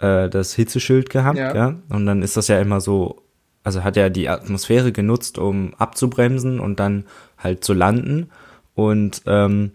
äh, 0.00 0.28
das 0.28 0.54
Hitzeschild 0.54 1.11
gehabt, 1.11 1.38
ja. 1.38 1.54
ja. 1.54 1.75
Und 1.90 2.07
dann 2.07 2.23
ist 2.23 2.37
das 2.37 2.49
ja 2.49 2.59
immer 2.61 2.80
so, 2.80 3.23
also 3.62 3.85
hat 3.85 3.97
ja 3.97 4.09
die 4.09 4.28
Atmosphäre 4.28 4.90
genutzt, 4.90 5.38
um 5.38 5.75
abzubremsen 5.75 6.59
und 6.59 6.80
dann 6.80 7.04
halt 7.38 7.62
zu 7.62 7.73
landen. 7.73 8.30
Und 8.75 9.23
ähm, 9.26 9.73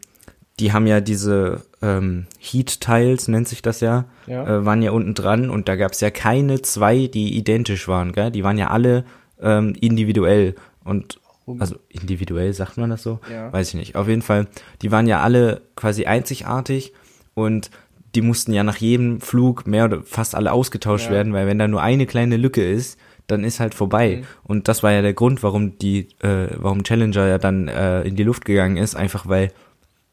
die 0.59 0.71
haben 0.71 0.87
ja 0.87 1.01
diese 1.01 1.61
ähm, 1.81 2.27
Heat-Tiles, 2.39 3.27
nennt 3.27 3.47
sich 3.47 3.61
das 3.61 3.81
ja, 3.81 4.05
ja. 4.27 4.45
Äh, 4.45 4.65
waren 4.65 4.81
ja 4.81 4.91
unten 4.91 5.13
dran 5.13 5.49
und 5.49 5.67
da 5.67 5.75
gab 5.75 5.91
es 5.91 6.01
ja 6.01 6.09
keine 6.09 6.61
zwei, 6.61 7.07
die 7.07 7.37
identisch 7.37 7.87
waren, 7.87 8.13
gell? 8.13 8.31
Die 8.31 8.43
waren 8.43 8.57
ja 8.57 8.69
alle 8.69 9.05
ähm, 9.41 9.73
individuell 9.79 10.55
und 10.83 11.19
also 11.59 11.75
individuell 11.89 12.53
sagt 12.53 12.77
man 12.77 12.89
das 12.89 13.03
so? 13.03 13.19
Ja. 13.31 13.53
Weiß 13.53 13.69
ich 13.69 13.75
nicht. 13.75 13.95
Auf 13.95 14.07
jeden 14.07 14.23
Fall, 14.23 14.47
die 14.81 14.91
waren 14.91 15.05
ja 15.05 15.21
alle 15.21 15.61
quasi 15.75 16.05
einzigartig 16.05 16.93
und 17.35 17.69
die 18.15 18.21
mussten 18.21 18.53
ja 18.53 18.63
nach 18.63 18.77
jedem 18.77 19.21
Flug 19.21 19.67
mehr 19.67 19.85
oder 19.85 20.01
fast 20.03 20.33
alle 20.33 20.51
ausgetauscht 20.51 21.07
ja. 21.07 21.11
werden, 21.11 21.33
weil 21.33 21.47
wenn 21.47 21.59
da 21.59 21.67
nur 21.67 21.81
eine 21.81 22.07
kleine 22.07 22.37
Lücke 22.37 22.67
ist, 22.67 22.97
dann 23.27 23.43
ist 23.43 23.59
halt 23.59 23.73
vorbei. 23.73 24.17
Mhm. 24.17 24.25
Und 24.43 24.67
das 24.67 24.83
war 24.83 24.91
ja 24.91 25.01
der 25.01 25.13
Grund, 25.13 25.43
warum 25.43 25.77
die, 25.77 26.07
äh, 26.19 26.47
warum 26.57 26.83
Challenger 26.83 27.27
ja 27.27 27.37
dann 27.37 27.67
äh, 27.67 28.01
in 28.03 28.15
die 28.15 28.23
Luft 28.23 28.45
gegangen 28.45 28.77
ist, 28.77 28.95
einfach 28.95 29.27
weil 29.27 29.51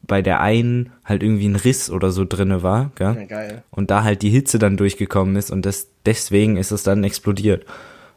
bei 0.05 0.21
der 0.21 0.41
einen 0.41 0.91
halt 1.05 1.23
irgendwie 1.23 1.47
ein 1.47 1.55
Riss 1.55 1.89
oder 1.89 2.11
so 2.11 2.25
drinne 2.25 2.61
war, 2.61 2.91
gell? 2.95 3.15
Ja, 3.19 3.25
geil. 3.25 3.63
Und 3.71 3.89
da 3.89 4.03
halt 4.03 4.21
die 4.21 4.29
Hitze 4.29 4.59
dann 4.59 4.77
durchgekommen 4.77 5.35
ist 5.35 5.49
und 5.51 5.65
das, 5.65 5.87
deswegen 6.05 6.57
ist 6.57 6.71
es 6.71 6.83
dann 6.83 7.03
explodiert. 7.03 7.65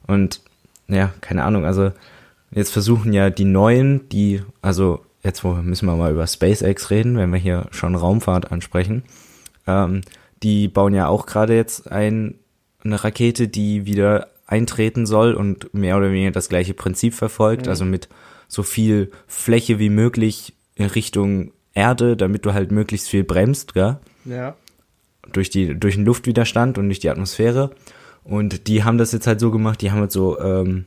Und 0.06 0.40
ja, 0.88 1.12
keine 1.20 1.44
Ahnung, 1.44 1.64
also 1.64 1.92
jetzt 2.50 2.72
versuchen 2.72 3.12
ja 3.12 3.30
die 3.30 3.44
neuen, 3.44 4.08
die, 4.08 4.42
also 4.62 5.04
jetzt 5.22 5.44
wo 5.44 5.54
müssen 5.54 5.86
wir 5.86 5.96
mal 5.96 6.12
über 6.12 6.26
SpaceX 6.26 6.90
reden, 6.90 7.16
wenn 7.16 7.32
wir 7.32 7.38
hier 7.38 7.66
schon 7.70 7.94
Raumfahrt 7.94 8.50
ansprechen. 8.52 9.02
Ähm, 9.66 10.02
die 10.42 10.68
bauen 10.68 10.94
ja 10.94 11.08
auch 11.08 11.26
gerade 11.26 11.54
jetzt 11.54 11.90
ein, 11.90 12.34
eine 12.84 13.02
Rakete, 13.02 13.48
die 13.48 13.86
wieder 13.86 14.28
eintreten 14.46 15.06
soll 15.06 15.34
und 15.34 15.72
mehr 15.74 15.96
oder 15.96 16.10
weniger 16.12 16.30
das 16.30 16.48
gleiche 16.48 16.74
Prinzip 16.74 17.14
verfolgt, 17.14 17.66
Mhm. 17.66 17.70
also 17.70 17.84
mit 17.84 18.08
so 18.48 18.62
viel 18.62 19.10
Fläche 19.26 19.80
wie 19.80 19.90
möglich 19.90 20.52
in 20.76 20.86
Richtung 20.86 21.50
Erde, 21.76 22.16
damit 22.16 22.44
du 22.44 22.52
halt 22.54 22.72
möglichst 22.72 23.08
viel 23.08 23.22
bremst, 23.22 23.74
gell? 23.74 23.98
Ja. 24.24 24.56
durch 25.32 25.50
die 25.50 25.78
durch 25.78 25.94
den 25.94 26.04
Luftwiderstand 26.04 26.78
und 26.78 26.86
durch 26.86 26.98
die 26.98 27.10
Atmosphäre 27.10 27.70
und 28.24 28.66
die 28.66 28.82
haben 28.82 28.98
das 28.98 29.12
jetzt 29.12 29.26
halt 29.28 29.38
so 29.38 29.50
gemacht, 29.52 29.80
die 29.82 29.92
haben 29.92 30.00
halt 30.00 30.10
so 30.12 30.40
ähm, 30.40 30.86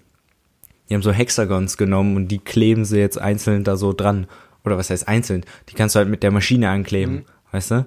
die 0.89 0.95
haben 0.95 1.03
so 1.03 1.11
Hexagons 1.11 1.77
genommen 1.77 2.15
und 2.17 2.27
die 2.29 2.39
kleben 2.39 2.83
sie 2.83 2.99
jetzt 2.99 3.19
einzeln 3.19 3.63
da 3.63 3.77
so 3.77 3.93
dran 3.93 4.27
oder 4.65 4.77
was 4.77 4.89
heißt 4.89 5.07
einzeln, 5.07 5.45
die 5.69 5.75
kannst 5.75 5.95
du 5.95 5.99
halt 5.99 6.09
mit 6.09 6.23
der 6.23 6.31
Maschine 6.31 6.69
ankleben, 6.69 7.25
weißt 7.51 7.71
du? 7.71 7.85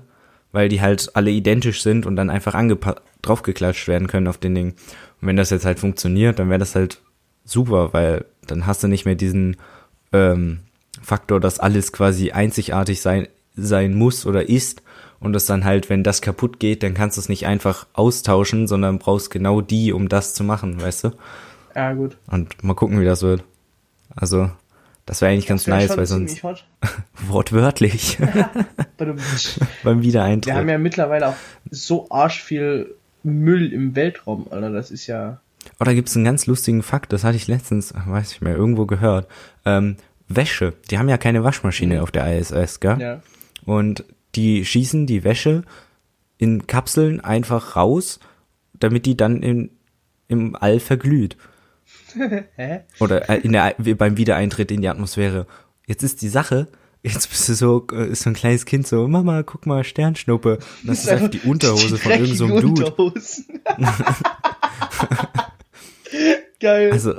Weil 0.52 0.68
die 0.68 0.80
halt 0.80 1.11
alle 1.14 1.30
identisch 1.30 1.82
sind 1.82 2.06
und 2.06 2.16
dann 2.16 2.30
einfach 2.30 2.54
draufgeklatscht 3.23 3.88
werden 3.88 4.06
können 4.06 4.28
auf 4.28 4.38
den 4.38 4.54
Ding. 4.54 4.68
Und 5.21 5.28
wenn 5.28 5.37
das 5.37 5.50
jetzt 5.50 5.64
halt 5.64 5.80
funktioniert, 5.80 6.38
dann 6.38 6.49
wäre 6.49 6.59
das 6.59 6.75
halt 6.75 7.00
super, 7.44 7.92
weil 7.92 8.25
dann 8.47 8.66
hast 8.66 8.82
du 8.82 8.88
nicht 8.88 9.04
mehr 9.04 9.14
diesen 9.14 9.56
ähm, 10.12 10.61
Faktor, 11.02 11.40
dass 11.40 11.59
alles 11.59 11.92
quasi 11.92 12.30
einzigartig 12.32 13.00
sein, 13.00 13.28
sein 13.54 13.94
muss 13.94 14.25
oder 14.26 14.49
ist 14.49 14.82
und 15.21 15.32
das 15.32 15.47
dann 15.47 15.64
halt, 15.64 15.88
wenn 15.88 16.02
das 16.02 16.21
kaputt 16.23 16.59
geht, 16.59 16.82
dann 16.82 16.94
kannst 16.94 17.16
du 17.16 17.21
es 17.21 17.28
nicht 17.28 17.47
einfach 17.47 17.87
austauschen, 17.92 18.66
sondern 18.66 18.99
brauchst 18.99 19.30
genau 19.30 19.61
die, 19.61 19.92
um 19.92 20.09
das 20.09 20.35
zu 20.35 20.42
machen, 20.44 20.80
weißt 20.80 21.04
du? 21.04 21.11
Ja, 21.75 21.92
gut. 21.92 22.16
Und 22.26 22.62
mal 22.62 22.75
gucken, 22.75 23.00
wie 23.00 23.04
das 23.04 23.23
wird. 23.23 23.44
Also, 24.14 24.50
das 25.06 25.21
wäre 25.21 25.32
eigentlich 25.32 25.47
ganz 25.47 25.66
wär 25.66 25.76
nice, 25.76 25.97
weil 25.97 26.06
sonst 26.06 26.42
wortwörtlich 27.28 28.18
beim 28.97 29.16
Wir 29.85 30.02
Wiedereintritt. 30.02 30.54
haben 30.54 30.68
ja 30.68 30.78
mittlerweile 30.78 31.28
auch 31.28 31.37
so 31.71 32.06
arsch 32.11 32.42
viel 32.42 32.94
Müll 33.23 33.73
im 33.73 33.94
Weltraum, 33.94 34.47
Alter. 34.50 34.71
Das 34.71 34.90
ist 34.90 35.06
ja. 35.06 35.40
Oh, 35.78 35.85
da 35.85 35.94
gibt's 35.94 36.16
einen 36.16 36.25
ganz 36.25 36.47
lustigen 36.47 36.82
Fakt, 36.82 37.12
das 37.12 37.23
hatte 37.23 37.37
ich 37.37 37.47
letztens, 37.47 37.94
weiß 37.94 38.32
ich 38.32 38.40
mehr, 38.40 38.56
irgendwo 38.56 38.87
gehört. 38.87 39.28
Ähm, 39.64 39.97
Wäsche, 40.36 40.74
die 40.90 40.98
haben 40.98 41.08
ja 41.08 41.18
keine 41.18 41.44
Waschmaschine 41.44 42.02
auf 42.02 42.10
der 42.10 42.38
ISS, 42.38 42.80
gell? 42.80 43.00
Ja. 43.00 43.22
Und 43.64 44.04
die 44.34 44.64
schießen 44.64 45.06
die 45.06 45.24
Wäsche 45.24 45.62
in 46.38 46.66
Kapseln 46.66 47.20
einfach 47.20 47.76
raus, 47.76 48.18
damit 48.74 49.06
die 49.06 49.16
dann 49.16 49.42
in, 49.42 49.70
im 50.28 50.56
All 50.56 50.80
verglüht. 50.80 51.36
Hä? 52.56 52.80
Oder 53.00 53.28
äh, 53.30 53.38
in 53.40 53.52
der, 53.52 53.74
beim 53.78 54.16
Wiedereintritt 54.16 54.70
in 54.70 54.82
die 54.82 54.88
Atmosphäre. 54.88 55.46
Jetzt 55.86 56.02
ist 56.02 56.22
die 56.22 56.28
Sache, 56.28 56.68
jetzt 57.02 57.28
bist 57.28 57.48
du 57.48 57.54
so, 57.54 57.86
äh, 57.92 58.08
ist 58.08 58.22
so 58.22 58.30
ein 58.30 58.34
kleines 58.34 58.64
Kind 58.64 58.86
so, 58.86 59.06
Mama, 59.08 59.42
guck 59.42 59.66
mal, 59.66 59.84
Sternschnuppe. 59.84 60.58
Und 60.82 60.88
das 60.88 61.04
ist 61.04 61.08
einfach 61.10 61.28
die 61.28 61.40
Unterhose 61.40 61.98
von 61.98 62.12
irgendeinem 62.12 62.36
so 62.36 62.60
Dude. 62.60 62.92
Geil. 66.60 66.92
Also, 66.92 67.14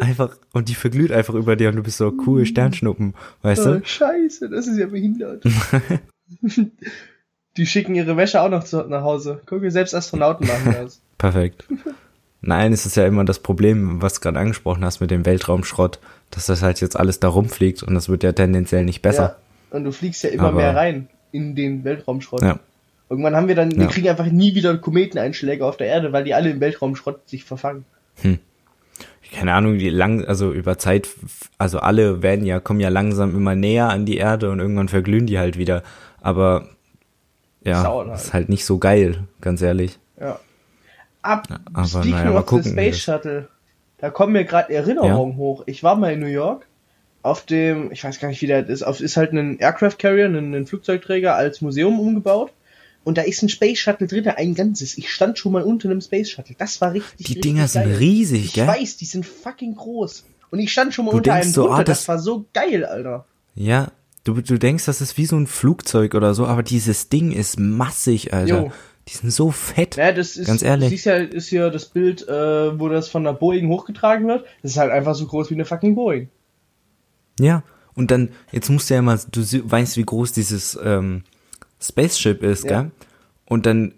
einfach, 0.00 0.36
und 0.52 0.68
die 0.68 0.74
verglüht 0.74 1.12
einfach 1.12 1.34
über 1.34 1.56
dir 1.56 1.68
und 1.68 1.76
du 1.76 1.82
bist 1.82 1.98
so, 1.98 2.12
cool, 2.26 2.46
Sternschnuppen, 2.46 3.14
weißt 3.42 3.66
oh, 3.66 3.74
du? 3.74 3.84
scheiße, 3.84 4.48
das 4.48 4.66
ist 4.66 4.78
ja 4.78 4.86
behindert. 4.86 5.44
Die 7.58 7.66
schicken 7.66 7.94
ihre 7.94 8.16
Wäsche 8.16 8.40
auch 8.40 8.48
noch 8.48 8.64
zu, 8.64 8.82
nach 8.84 9.02
Hause. 9.02 9.42
Guck, 9.44 9.62
selbst 9.70 9.94
Astronauten 9.94 10.46
machen 10.46 10.72
das. 10.72 11.02
Perfekt. 11.18 11.66
Nein, 12.40 12.72
es 12.72 12.86
ist 12.86 12.96
ja 12.96 13.06
immer 13.06 13.24
das 13.24 13.40
Problem, 13.40 14.00
was 14.00 14.14
du 14.14 14.20
gerade 14.20 14.38
angesprochen 14.38 14.84
hast 14.84 15.00
mit 15.00 15.10
dem 15.10 15.26
Weltraumschrott, 15.26 16.00
dass 16.30 16.46
das 16.46 16.62
halt 16.62 16.80
jetzt 16.80 16.98
alles 16.98 17.20
da 17.20 17.28
rumfliegt 17.28 17.82
und 17.82 17.94
das 17.94 18.08
wird 18.08 18.22
ja 18.22 18.32
tendenziell 18.32 18.84
nicht 18.84 19.02
besser. 19.02 19.36
Ja. 19.70 19.76
Und 19.76 19.84
du 19.84 19.92
fliegst 19.92 20.24
ja 20.24 20.30
immer 20.30 20.48
Aber- 20.48 20.56
mehr 20.56 20.74
rein 20.74 21.08
in 21.30 21.54
den 21.54 21.84
Weltraumschrott. 21.84 22.42
Ja. 22.42 22.58
Irgendwann 23.08 23.36
haben 23.36 23.48
wir 23.48 23.54
dann, 23.54 23.72
wir 23.72 23.84
Ja. 23.84 23.88
kriegen 23.90 24.08
einfach 24.08 24.26
nie 24.26 24.54
wieder 24.54 24.76
Kometeneinschläge 24.78 25.64
auf 25.64 25.76
der 25.76 25.88
Erde, 25.88 26.12
weil 26.12 26.24
die 26.24 26.32
alle 26.32 26.50
im 26.50 26.60
Weltraumschrott 26.60 27.28
sich 27.28 27.44
verfangen. 27.44 27.84
Keine 29.32 29.54
Ahnung, 29.54 29.78
die 29.78 29.88
lang, 29.88 30.24
also 30.24 30.52
über 30.52 30.78
Zeit, 30.78 31.08
also 31.58 31.78
alle 31.78 32.22
werden 32.22 32.44
ja, 32.44 32.60
kommen 32.60 32.80
ja 32.80 32.90
langsam 32.90 33.34
immer 33.34 33.54
näher 33.54 33.88
an 33.88 34.04
die 34.04 34.18
Erde 34.18 34.50
und 34.50 34.60
irgendwann 34.60 34.88
verglühen 34.88 35.26
die 35.26 35.38
halt 35.38 35.58
wieder. 35.58 35.82
Aber 36.20 36.68
ja, 37.62 37.82
halt. 37.82 38.14
ist 38.14 38.32
halt 38.32 38.48
nicht 38.48 38.64
so 38.64 38.78
geil, 38.78 39.24
ganz 39.40 39.62
ehrlich. 39.62 39.98
Ja. 40.20 40.38
Ab, 41.22 41.46
aber 41.72 41.86
speaking 41.86 42.10
naja, 42.10 42.30
mal 42.32 42.42
gucken, 42.42 42.72
Space 42.72 42.98
Shuttle, 42.98 43.48
da 43.98 44.10
kommen 44.10 44.32
mir 44.32 44.44
gerade 44.44 44.74
Erinnerungen 44.74 45.36
hoch. 45.36 45.62
Ich 45.66 45.82
war 45.82 45.96
mal 45.96 46.12
in 46.12 46.20
New 46.20 46.26
York 46.26 46.66
auf 47.22 47.46
dem, 47.46 47.92
ich 47.92 48.02
weiß 48.02 48.18
gar 48.18 48.28
nicht, 48.28 48.42
wie 48.42 48.48
der 48.48 48.66
ist, 48.66 48.82
auf, 48.82 49.00
ist 49.00 49.16
halt 49.16 49.32
ein 49.32 49.58
Aircraft 49.58 49.96
Carrier, 49.98 50.26
ein, 50.26 50.54
ein 50.54 50.66
Flugzeugträger 50.66 51.34
als 51.36 51.60
Museum 51.60 52.00
umgebaut. 52.00 52.52
Und 53.04 53.18
da 53.18 53.22
ist 53.22 53.42
ein 53.42 53.48
Space 53.48 53.78
Shuttle 53.78 54.06
drin, 54.06 54.28
ein 54.28 54.54
ganzes. 54.54 54.96
Ich 54.96 55.10
stand 55.12 55.38
schon 55.38 55.52
mal 55.52 55.62
unter 55.62 55.90
einem 55.90 56.00
Space 56.00 56.30
Shuttle. 56.30 56.54
Das 56.58 56.80
war 56.80 56.92
richtig, 56.92 57.16
Die 57.18 57.22
richtig 57.34 57.42
Dinger 57.42 57.66
sind 57.68 57.84
geil. 57.84 57.96
riesig, 57.96 58.44
Ich 58.46 58.52
gell? 58.52 58.66
weiß, 58.66 58.96
die 58.96 59.06
sind 59.06 59.26
fucking 59.26 59.74
groß. 59.74 60.24
Und 60.50 60.58
ich 60.60 60.70
stand 60.70 60.94
schon 60.94 61.06
mal 61.06 61.10
Du 61.12 61.16
unter 61.18 61.32
einem 61.34 61.50
so, 61.50 61.62
drunter. 61.62 61.78
ah, 61.80 61.84
das, 61.84 61.98
das- 62.00 62.08
war 62.08 62.18
so 62.18 62.44
geil, 62.52 62.84
Alter. 62.84 63.24
Ja, 63.54 63.90
du, 64.24 64.34
du 64.40 64.58
denkst, 64.58 64.84
das 64.84 65.00
ist 65.00 65.16
wie 65.18 65.26
so 65.26 65.36
ein 65.36 65.46
Flugzeug 65.46 66.14
oder 66.14 66.34
so, 66.34 66.46
aber 66.46 66.62
dieses 66.62 67.08
Ding 67.08 67.32
ist 67.32 67.58
massig, 67.58 68.32
Alter. 68.32 68.62
Jo. 68.64 68.72
Die 69.08 69.14
sind 69.14 69.30
so 69.32 69.50
fett. 69.50 69.96
Ja, 69.96 70.12
das 70.12 70.36
ist, 70.36 70.46
Ganz 70.46 70.62
ehrlich. 70.62 70.90
siehst 70.90 71.06
ja, 71.06 71.16
ist 71.16 71.48
hier 71.48 71.70
das 71.70 71.86
Bild, 71.86 72.28
äh, 72.28 72.78
wo 72.78 72.88
das 72.88 73.08
von 73.08 73.24
der 73.24 73.32
Boeing 73.32 73.68
hochgetragen 73.68 74.28
wird. 74.28 74.44
Das 74.62 74.70
ist 74.72 74.76
halt 74.76 74.92
einfach 74.92 75.16
so 75.16 75.26
groß 75.26 75.50
wie 75.50 75.54
eine 75.54 75.64
fucking 75.64 75.96
Boeing. 75.96 76.28
Ja, 77.40 77.64
und 77.94 78.10
dann, 78.10 78.30
jetzt 78.52 78.70
musst 78.70 78.90
du 78.90 78.94
ja 78.94 79.02
mal, 79.02 79.18
du 79.32 79.40
weißt, 79.42 79.96
wie 79.96 80.04
groß 80.04 80.32
dieses 80.32 80.78
ähm, 80.82 81.24
Spaceship 81.82 82.42
ist, 82.42 82.64
Ja. 82.64 82.82
gell? 82.82 82.90
Und 83.46 83.66
dann 83.66 83.94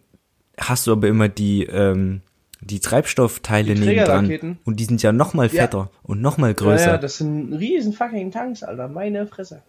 hast 0.59 0.87
du 0.87 0.93
aber 0.93 1.09
immer 1.09 1.29
die, 1.29 1.65
ähm, 1.65 2.23
die 2.61 2.81
Treibstoffteile 2.81 3.75
Die. 3.75 3.83
Trägerraketen. 3.83 4.59
Und 4.65 4.81
die 4.81 4.85
sind 4.85 5.03
ja 5.03 5.13
noch 5.13 5.35
mal 5.35 5.49
Ja. 5.49 5.63
fetter 5.63 5.91
und 6.03 6.23
noch 6.23 6.39
mal 6.39 6.55
größer. 6.55 6.87
Ja, 6.87 6.93
ja, 6.93 6.99
das 6.99 7.19
sind 7.19 7.53
riesen 7.53 7.93
fucking 7.93 8.31
Tanks, 8.31 8.63
Alter. 8.63 8.89
Meine 8.89 9.27
Fresse. 9.27 9.63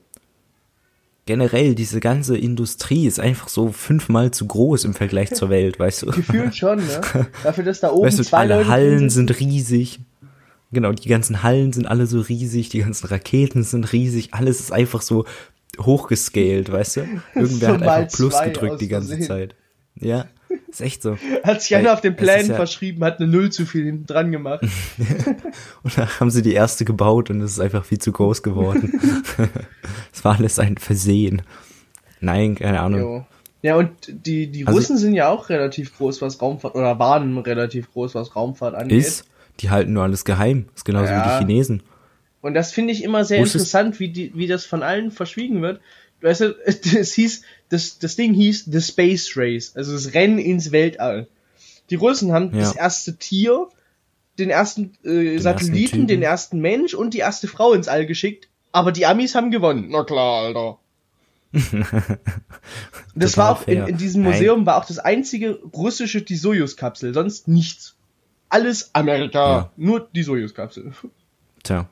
Generell, 1.27 1.73
diese 1.73 1.99
ganze 1.99 2.37
Industrie 2.37 3.07
ist 3.07 3.19
einfach 3.19 3.47
so 3.49 3.71
fünfmal 3.71 4.29
zu 4.29 4.45
groß 4.45 4.85
im 4.85 4.93
Vergleich 4.93 5.33
zur 5.33 5.49
Welt, 5.49 5.79
weißt 5.79 6.03
du? 6.03 6.11
Gefühlt 6.11 6.55
schon, 6.55 6.77
ne? 6.77 7.01
Dafür, 7.43 7.63
dass 7.63 7.79
da 7.79 7.91
oben 7.91 8.05
Weißt 8.07 8.19
du, 8.19 8.23
zwei 8.23 8.37
alle 8.39 8.57
Leute 8.57 8.67
Hallen 8.69 9.09
sind 9.09 9.39
riesig. 9.39 9.99
Genau, 10.71 10.91
die 10.91 11.09
ganzen 11.09 11.41
Hallen 11.41 11.73
sind 11.73 11.87
alle 11.87 12.05
so 12.05 12.19
riesig, 12.21 12.69
die 12.69 12.79
ganzen 12.79 13.07
Raketen 13.07 13.63
sind 13.63 13.91
riesig, 13.91 14.33
alles 14.33 14.59
ist 14.59 14.71
einfach 14.71 15.01
so 15.01 15.25
hochgescaled, 15.79 16.71
weißt 16.71 16.97
du? 16.97 17.01
Irgendwer 17.35 17.73
hat 17.73 17.81
einfach 17.83 18.15
Plus 18.17 18.41
gedrückt 18.41 18.81
die 18.81 18.87
ganze 18.87 19.09
Versehen. 19.09 19.27
Zeit. 19.27 19.55
Ja, 19.97 20.25
ist 20.69 20.81
echt 20.81 21.01
so. 21.01 21.17
Hat 21.43 21.61
sich 21.61 21.75
einer 21.75 21.93
auf 21.93 22.01
den 22.01 22.15
Plänen 22.15 22.49
ja- 22.49 22.55
verschrieben, 22.55 23.03
hat 23.03 23.19
eine 23.19 23.29
Null 23.29 23.49
zu 23.51 23.65
viel 23.65 23.85
hinten 23.85 24.05
dran 24.05 24.31
gemacht. 24.31 24.61
Und 25.83 25.97
dann 25.97 26.07
haben 26.19 26.29
sie 26.31 26.41
die 26.41 26.53
erste 26.53 26.83
gebaut 26.85 27.29
und 27.29 27.41
es 27.41 27.51
ist 27.53 27.59
einfach 27.59 27.85
viel 27.85 27.99
zu 27.99 28.11
groß 28.11 28.43
geworden. 28.43 28.99
Es 30.13 30.23
war 30.23 30.35
alles 30.37 30.59
ein 30.59 30.77
Versehen. 30.77 31.41
Nein, 32.21 32.55
keine 32.55 32.79
Ahnung. 32.81 32.99
Jo. 33.01 33.25
Ja, 33.61 33.75
und 33.77 33.91
die, 34.07 34.47
die 34.47 34.65
Also- 34.67 34.77
Russen 34.77 34.97
sind 34.97 35.13
ja 35.13 35.29
auch 35.29 35.49
relativ 35.49 35.97
groß, 35.97 36.21
was 36.21 36.41
Raumfahrt, 36.41 36.75
oder 36.75 36.99
waren 36.99 37.37
relativ 37.37 37.91
groß, 37.91 38.15
was 38.15 38.35
Raumfahrt 38.35 38.75
angeht. 38.75 38.97
Ist, 38.99 39.25
die 39.59 39.69
halten 39.69 39.93
nur 39.93 40.03
alles 40.03 40.23
geheim. 40.25 40.65
Ist 40.75 40.85
genauso 40.85 41.09
wie 41.09 41.13
Ja. 41.15 41.39
die 41.39 41.45
Chinesen. 41.45 41.83
Und 42.45 42.53
das 42.53 42.71
finde 42.71 42.93
ich 42.93 43.03
immer 43.03 43.25
sehr 43.25 43.41
Wusstest- 43.41 43.55
interessant, 43.73 43.99
wie, 43.99 44.09
die, 44.09 44.31
wie 44.35 44.45
das 44.47 44.65
von 44.65 44.83
allen 44.83 45.09
verschwiegen 45.11 45.61
wird. 45.63 45.81
Weißt 46.21 46.41
du, 46.41 46.55
es 46.65 47.13
hieß, 47.13 47.41
das, 47.69 47.97
das 47.99 48.15
Ding 48.15 48.33
hieß 48.33 48.65
The 48.71 48.81
Space 48.81 49.31
Race, 49.35 49.75
also 49.75 49.93
das 49.93 50.13
Rennen 50.13 50.37
ins 50.37 50.71
Weltall. 50.71 51.27
Die 51.89 51.95
Russen 51.95 52.31
haben 52.31 52.51
Ja. 52.53 52.59
das 52.59 52.75
erste 52.75 53.15
Tier, 53.17 53.67
den 54.37 54.49
ersten 54.51 54.93
äh, 55.03 55.37
Satelliten, 55.39 55.81
ersten 56.01 56.07
den 56.07 56.21
ersten 56.21 56.59
Mensch 56.61 56.93
und 56.93 57.13
die 57.13 57.19
erste 57.19 57.47
Frau 57.47 57.73
ins 57.73 57.87
All 57.87 58.05
geschickt, 58.05 58.47
aber 58.71 58.91
die 58.91 59.05
Amis 59.05 59.33
haben 59.35 59.49
gewonnen. 59.51 59.87
Na 59.89 60.03
klar, 60.03 60.45
Alter. 60.45 60.77
das 63.15 63.37
war 63.37 63.51
auch 63.51 63.67
in, 63.67 63.87
in 63.87 63.97
diesem 63.97 64.23
Nein. 64.23 64.33
Museum 64.33 64.65
war 64.65 64.77
auch 64.77 64.85
das 64.85 64.99
einzige 64.99 65.59
russische 65.73 66.21
die 66.21 66.35
Sojus-Kapsel, 66.35 67.13
sonst 67.13 67.47
nichts. 67.47 67.95
Alles 68.49 68.89
Amerika, 68.93 69.47
Ja. 69.57 69.71
nur 69.77 70.07
die 70.13 70.23
Sojus-Kapsel. 70.23 70.91
Tja, 71.63 71.89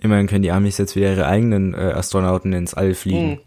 immerhin 0.00 0.26
können 0.26 0.42
die 0.42 0.52
Amis 0.52 0.78
jetzt 0.78 0.96
wieder 0.96 1.12
ihre 1.12 1.26
eigenen 1.26 1.74
äh, 1.74 1.92
Astronauten 1.94 2.52
ins 2.52 2.74
All 2.74 2.94
fliegen. 2.94 3.30
Mhm. 3.30 3.38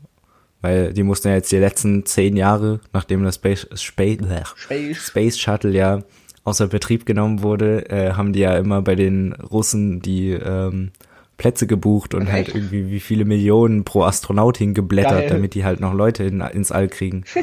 Weil 0.62 0.94
die 0.94 1.04
mussten 1.04 1.28
ja 1.28 1.36
jetzt 1.36 1.52
die 1.52 1.58
letzten 1.58 2.06
zehn 2.06 2.36
Jahre, 2.36 2.80
nachdem 2.92 3.24
das 3.24 3.36
Space, 3.36 3.68
Space, 3.76 4.20
Space. 4.56 4.98
Space 4.98 5.38
Shuttle 5.38 5.72
ja 5.72 6.02
außer 6.44 6.68
Betrieb 6.68 7.06
genommen 7.06 7.44
wurde, 7.44 7.90
äh, 7.90 8.14
haben 8.14 8.34
die 8.34 8.40
ja 8.40 8.58
immer 8.58 8.82
bei 8.82 8.96
den 8.96 9.34
Russen 9.34 10.02
die 10.02 10.32
ähm, 10.32 10.92
Plätze 11.38 11.68
gebucht 11.68 12.14
und 12.16 12.32
halt 12.32 12.48
irgendwie 12.56 12.90
wie 12.90 13.00
viele 13.00 13.26
Millionen 13.26 13.84
pro 13.84 14.04
Astronaut 14.04 14.58
hingeblättert, 14.58 15.20
Geil. 15.20 15.30
damit 15.30 15.54
die 15.54 15.64
halt 15.66 15.80
noch 15.80 15.94
Leute 15.94 16.24
in, 16.24 16.42
ins 16.42 16.72
All 16.72 16.88
kriegen. 16.88 17.26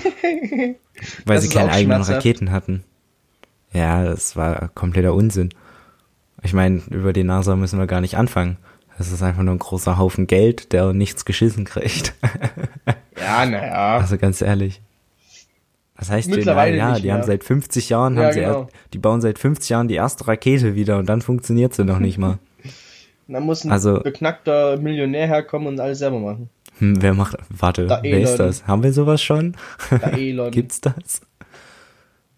Weil 1.26 1.36
Das 1.36 1.44
sie 1.44 1.50
keine 1.50 1.70
eigenen 1.70 1.98
schmerzhaft. 1.98 2.16
Raketen 2.16 2.50
hatten. 2.50 2.82
Ja, 3.72 4.04
das 4.04 4.36
war 4.36 4.68
kompletter 4.74 5.14
Unsinn. 5.14 5.50
Ich 6.42 6.52
meine, 6.52 6.82
über 6.90 7.12
die 7.12 7.24
NASA 7.24 7.56
müssen 7.56 7.78
wir 7.78 7.86
gar 7.86 8.00
nicht 8.00 8.16
anfangen. 8.16 8.58
Das 8.98 9.10
ist 9.10 9.22
einfach 9.22 9.42
nur 9.42 9.54
ein 9.54 9.58
großer 9.58 9.98
Haufen 9.98 10.26
Geld, 10.26 10.72
der 10.72 10.92
nichts 10.92 11.24
geschissen 11.24 11.64
kriegt. 11.64 12.14
Ja, 13.16 13.46
naja. 13.46 13.96
Also 13.98 14.18
ganz 14.18 14.42
ehrlich. 14.42 14.82
Was 15.96 16.10
heißt 16.10 16.28
denn? 16.28 16.34
Mittlerweile 16.36 16.76
ja, 16.76 16.90
nicht 16.90 17.04
die 17.04 17.12
haben 17.12 17.18
mehr. 17.18 17.26
seit 17.26 17.44
50 17.44 17.88
Jahren, 17.88 18.16
Ja, 18.16 18.24
haben 18.24 18.32
sie 18.32 18.40
genau. 18.40 18.62
erst, 18.62 18.72
die 18.92 18.98
bauen 18.98 19.20
seit 19.20 19.38
50 19.38 19.70
Jahren 19.70 19.86
die 19.88 19.94
erste 19.94 20.26
Rakete 20.26 20.74
wieder 20.74 20.98
und 20.98 21.06
dann 21.08 21.22
funktioniert 21.22 21.72
sie 21.74 21.84
noch 21.84 22.00
nicht 22.00 22.18
mal. 22.18 22.38
Da 23.28 23.40
muss 23.40 23.64
ein 23.64 23.70
Also- 23.72 24.00
beknackter 24.00 24.76
Millionär 24.76 25.26
herkommen 25.28 25.68
und 25.68 25.80
alles 25.80 26.00
selber 26.00 26.18
machen. 26.18 26.50
Hm, 26.80 27.00
wer 27.00 27.14
macht, 27.14 27.36
warte, 27.48 27.86
Da 27.86 28.00
wer 28.02 28.20
ist 28.20 28.34
Elon. 28.34 28.46
das? 28.48 28.66
Haben 28.66 28.82
wir 28.82 28.92
sowas 28.92 29.22
schon? 29.22 29.56
Der 29.90 30.12
Elon. 30.18 30.50
Gibt's 30.50 30.80
das? 30.82 31.22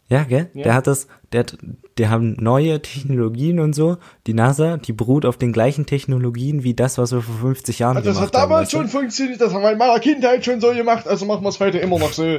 Ja, 0.08 0.22
gell? 0.22 0.50
Ja. 0.54 0.62
Der 0.62 0.74
hat 0.74 0.86
das, 0.86 1.08
der 1.32 1.40
hat, 1.40 1.58
die 1.98 2.08
haben 2.08 2.36
neue 2.38 2.80
Technologien 2.80 3.58
und 3.58 3.72
so. 3.74 3.96
Die 4.26 4.34
NASA, 4.34 4.76
die 4.76 4.92
beruht 4.92 5.26
auf 5.26 5.36
den 5.36 5.52
gleichen 5.52 5.86
Technologien 5.86 6.62
wie 6.62 6.74
das, 6.74 6.96
was 6.96 7.12
wir 7.12 7.22
vor 7.22 7.34
50 7.36 7.80
Jahren 7.80 7.96
Also 7.96 8.10
das 8.10 8.16
gemacht 8.16 8.34
hat 8.34 8.40
haben. 8.40 8.50
damals 8.50 8.66
weißt 8.66 8.72
du? 8.72 8.76
schon 8.78 8.88
funktioniert, 8.88 9.40
das 9.40 9.52
haben 9.52 9.62
wir 9.62 9.72
in 9.72 9.78
meiner 9.78 9.98
Kindheit 9.98 10.44
schon 10.44 10.60
so 10.60 10.72
gemacht, 10.72 11.08
also 11.08 11.26
machen 11.26 11.42
wir 11.42 11.48
es 11.48 11.58
heute 11.58 11.78
immer 11.78 11.98
noch 11.98 12.12
so. 12.12 12.38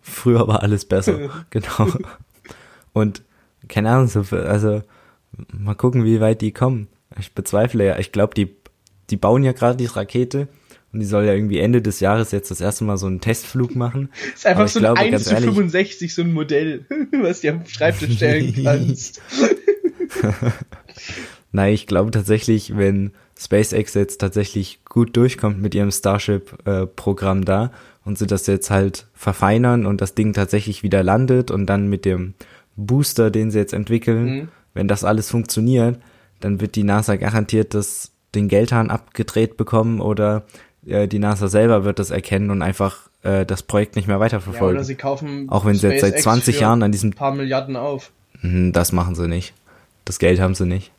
Früher 0.00 0.48
war 0.48 0.62
alles 0.62 0.86
besser. 0.86 1.18
genau. 1.50 1.88
Und 2.94 3.22
keine 3.68 3.90
Ahnung, 3.90 4.08
so, 4.08 4.24
also 4.34 4.82
mal 5.52 5.74
gucken, 5.74 6.04
wie 6.04 6.20
weit 6.20 6.40
die 6.40 6.52
kommen. 6.52 6.88
Ich 7.18 7.34
bezweifle 7.34 7.84
ja, 7.84 7.98
ich 7.98 8.10
glaube, 8.10 8.34
die, 8.34 8.56
die 9.10 9.16
bauen 9.16 9.44
ja 9.44 9.52
gerade 9.52 9.76
die 9.76 9.86
Rakete 9.86 10.48
und 10.92 11.00
die 11.00 11.06
soll 11.06 11.24
ja 11.24 11.34
irgendwie 11.34 11.58
Ende 11.58 11.80
des 11.82 12.00
Jahres 12.00 12.32
jetzt 12.32 12.50
das 12.50 12.60
erste 12.60 12.84
Mal 12.84 12.96
so 12.98 13.06
einen 13.06 13.20
Testflug 13.20 13.76
machen. 13.76 14.08
ist 14.34 14.46
einfach 14.46 14.68
so 14.68 14.78
ein 14.80 14.82
glaube, 14.82 15.00
1 15.00 15.10
ganz 15.12 15.24
zu 15.24 15.30
ehrlich- 15.34 15.46
65, 15.50 16.14
so 16.14 16.22
ein 16.22 16.32
Modell, 16.32 16.84
was 17.22 17.40
du 17.42 17.48
am 17.50 17.66
Schreibtisch 17.66 18.16
stellen 18.16 18.54
kannst. 18.64 19.20
Nein, 21.52 21.72
ich 21.74 21.86
glaube 21.86 22.10
tatsächlich, 22.12 22.76
wenn 22.76 23.12
SpaceX 23.38 23.94
jetzt 23.94 24.18
tatsächlich 24.18 24.84
gut 24.84 25.16
durchkommt 25.16 25.60
mit 25.60 25.74
ihrem 25.74 25.90
Starship-Programm 25.90 27.44
da 27.44 27.72
und 28.04 28.18
sie 28.18 28.26
das 28.26 28.46
jetzt 28.46 28.70
halt 28.70 29.06
verfeinern 29.14 29.86
und 29.86 30.00
das 30.00 30.14
Ding 30.14 30.32
tatsächlich 30.32 30.82
wieder 30.82 31.02
landet 31.02 31.50
und 31.50 31.66
dann 31.66 31.88
mit 31.88 32.04
dem 32.04 32.34
Booster, 32.76 33.30
den 33.30 33.50
sie 33.50 33.58
jetzt 33.58 33.72
entwickeln, 33.72 34.24
Mhm. 34.24 34.48
wenn 34.74 34.88
das 34.88 35.02
alles 35.04 35.28
funktioniert, 35.30 35.98
dann 36.40 36.60
wird 36.60 36.76
die 36.76 36.84
NASA 36.84 37.16
garantiert 37.16 37.74
das, 37.74 38.12
den 38.34 38.46
Geldhahn 38.48 38.90
abgedreht 38.90 39.56
bekommen 39.56 40.00
oder 40.00 40.44
äh, 40.86 41.06
die 41.08 41.18
NASA 41.18 41.48
selber 41.48 41.84
wird 41.84 41.98
das 41.98 42.10
erkennen 42.10 42.50
und 42.50 42.62
einfach 42.62 43.08
äh, 43.22 43.44
das 43.44 43.62
Projekt 43.62 43.96
nicht 43.96 44.06
mehr 44.06 44.14
Ja, 44.14 44.18
oder 44.18 44.24
weiterverfolgen. 44.26 44.84
sie 44.84 44.94
kaufen 44.94 45.48
Auch 45.50 45.64
wenn 45.64 45.74
sie 45.74 45.88
jetzt 45.88 46.00
seit 46.00 46.10
SpaceX 46.12 46.22
20 46.24 46.54
für 46.56 46.62
Jahren 46.62 46.82
an 46.82 46.92
diesem, 46.92 47.10
ein 47.10 47.14
paar 47.14 47.34
Milliarden 47.34 47.76
auf. 47.76 48.10
Hm, 48.40 48.72
das 48.72 48.92
machen 48.92 49.14
sie 49.14 49.28
nicht. 49.28 49.52
Das 50.04 50.18
Geld 50.18 50.40
haben 50.40 50.54
sie 50.54 50.66
nicht. 50.66 50.92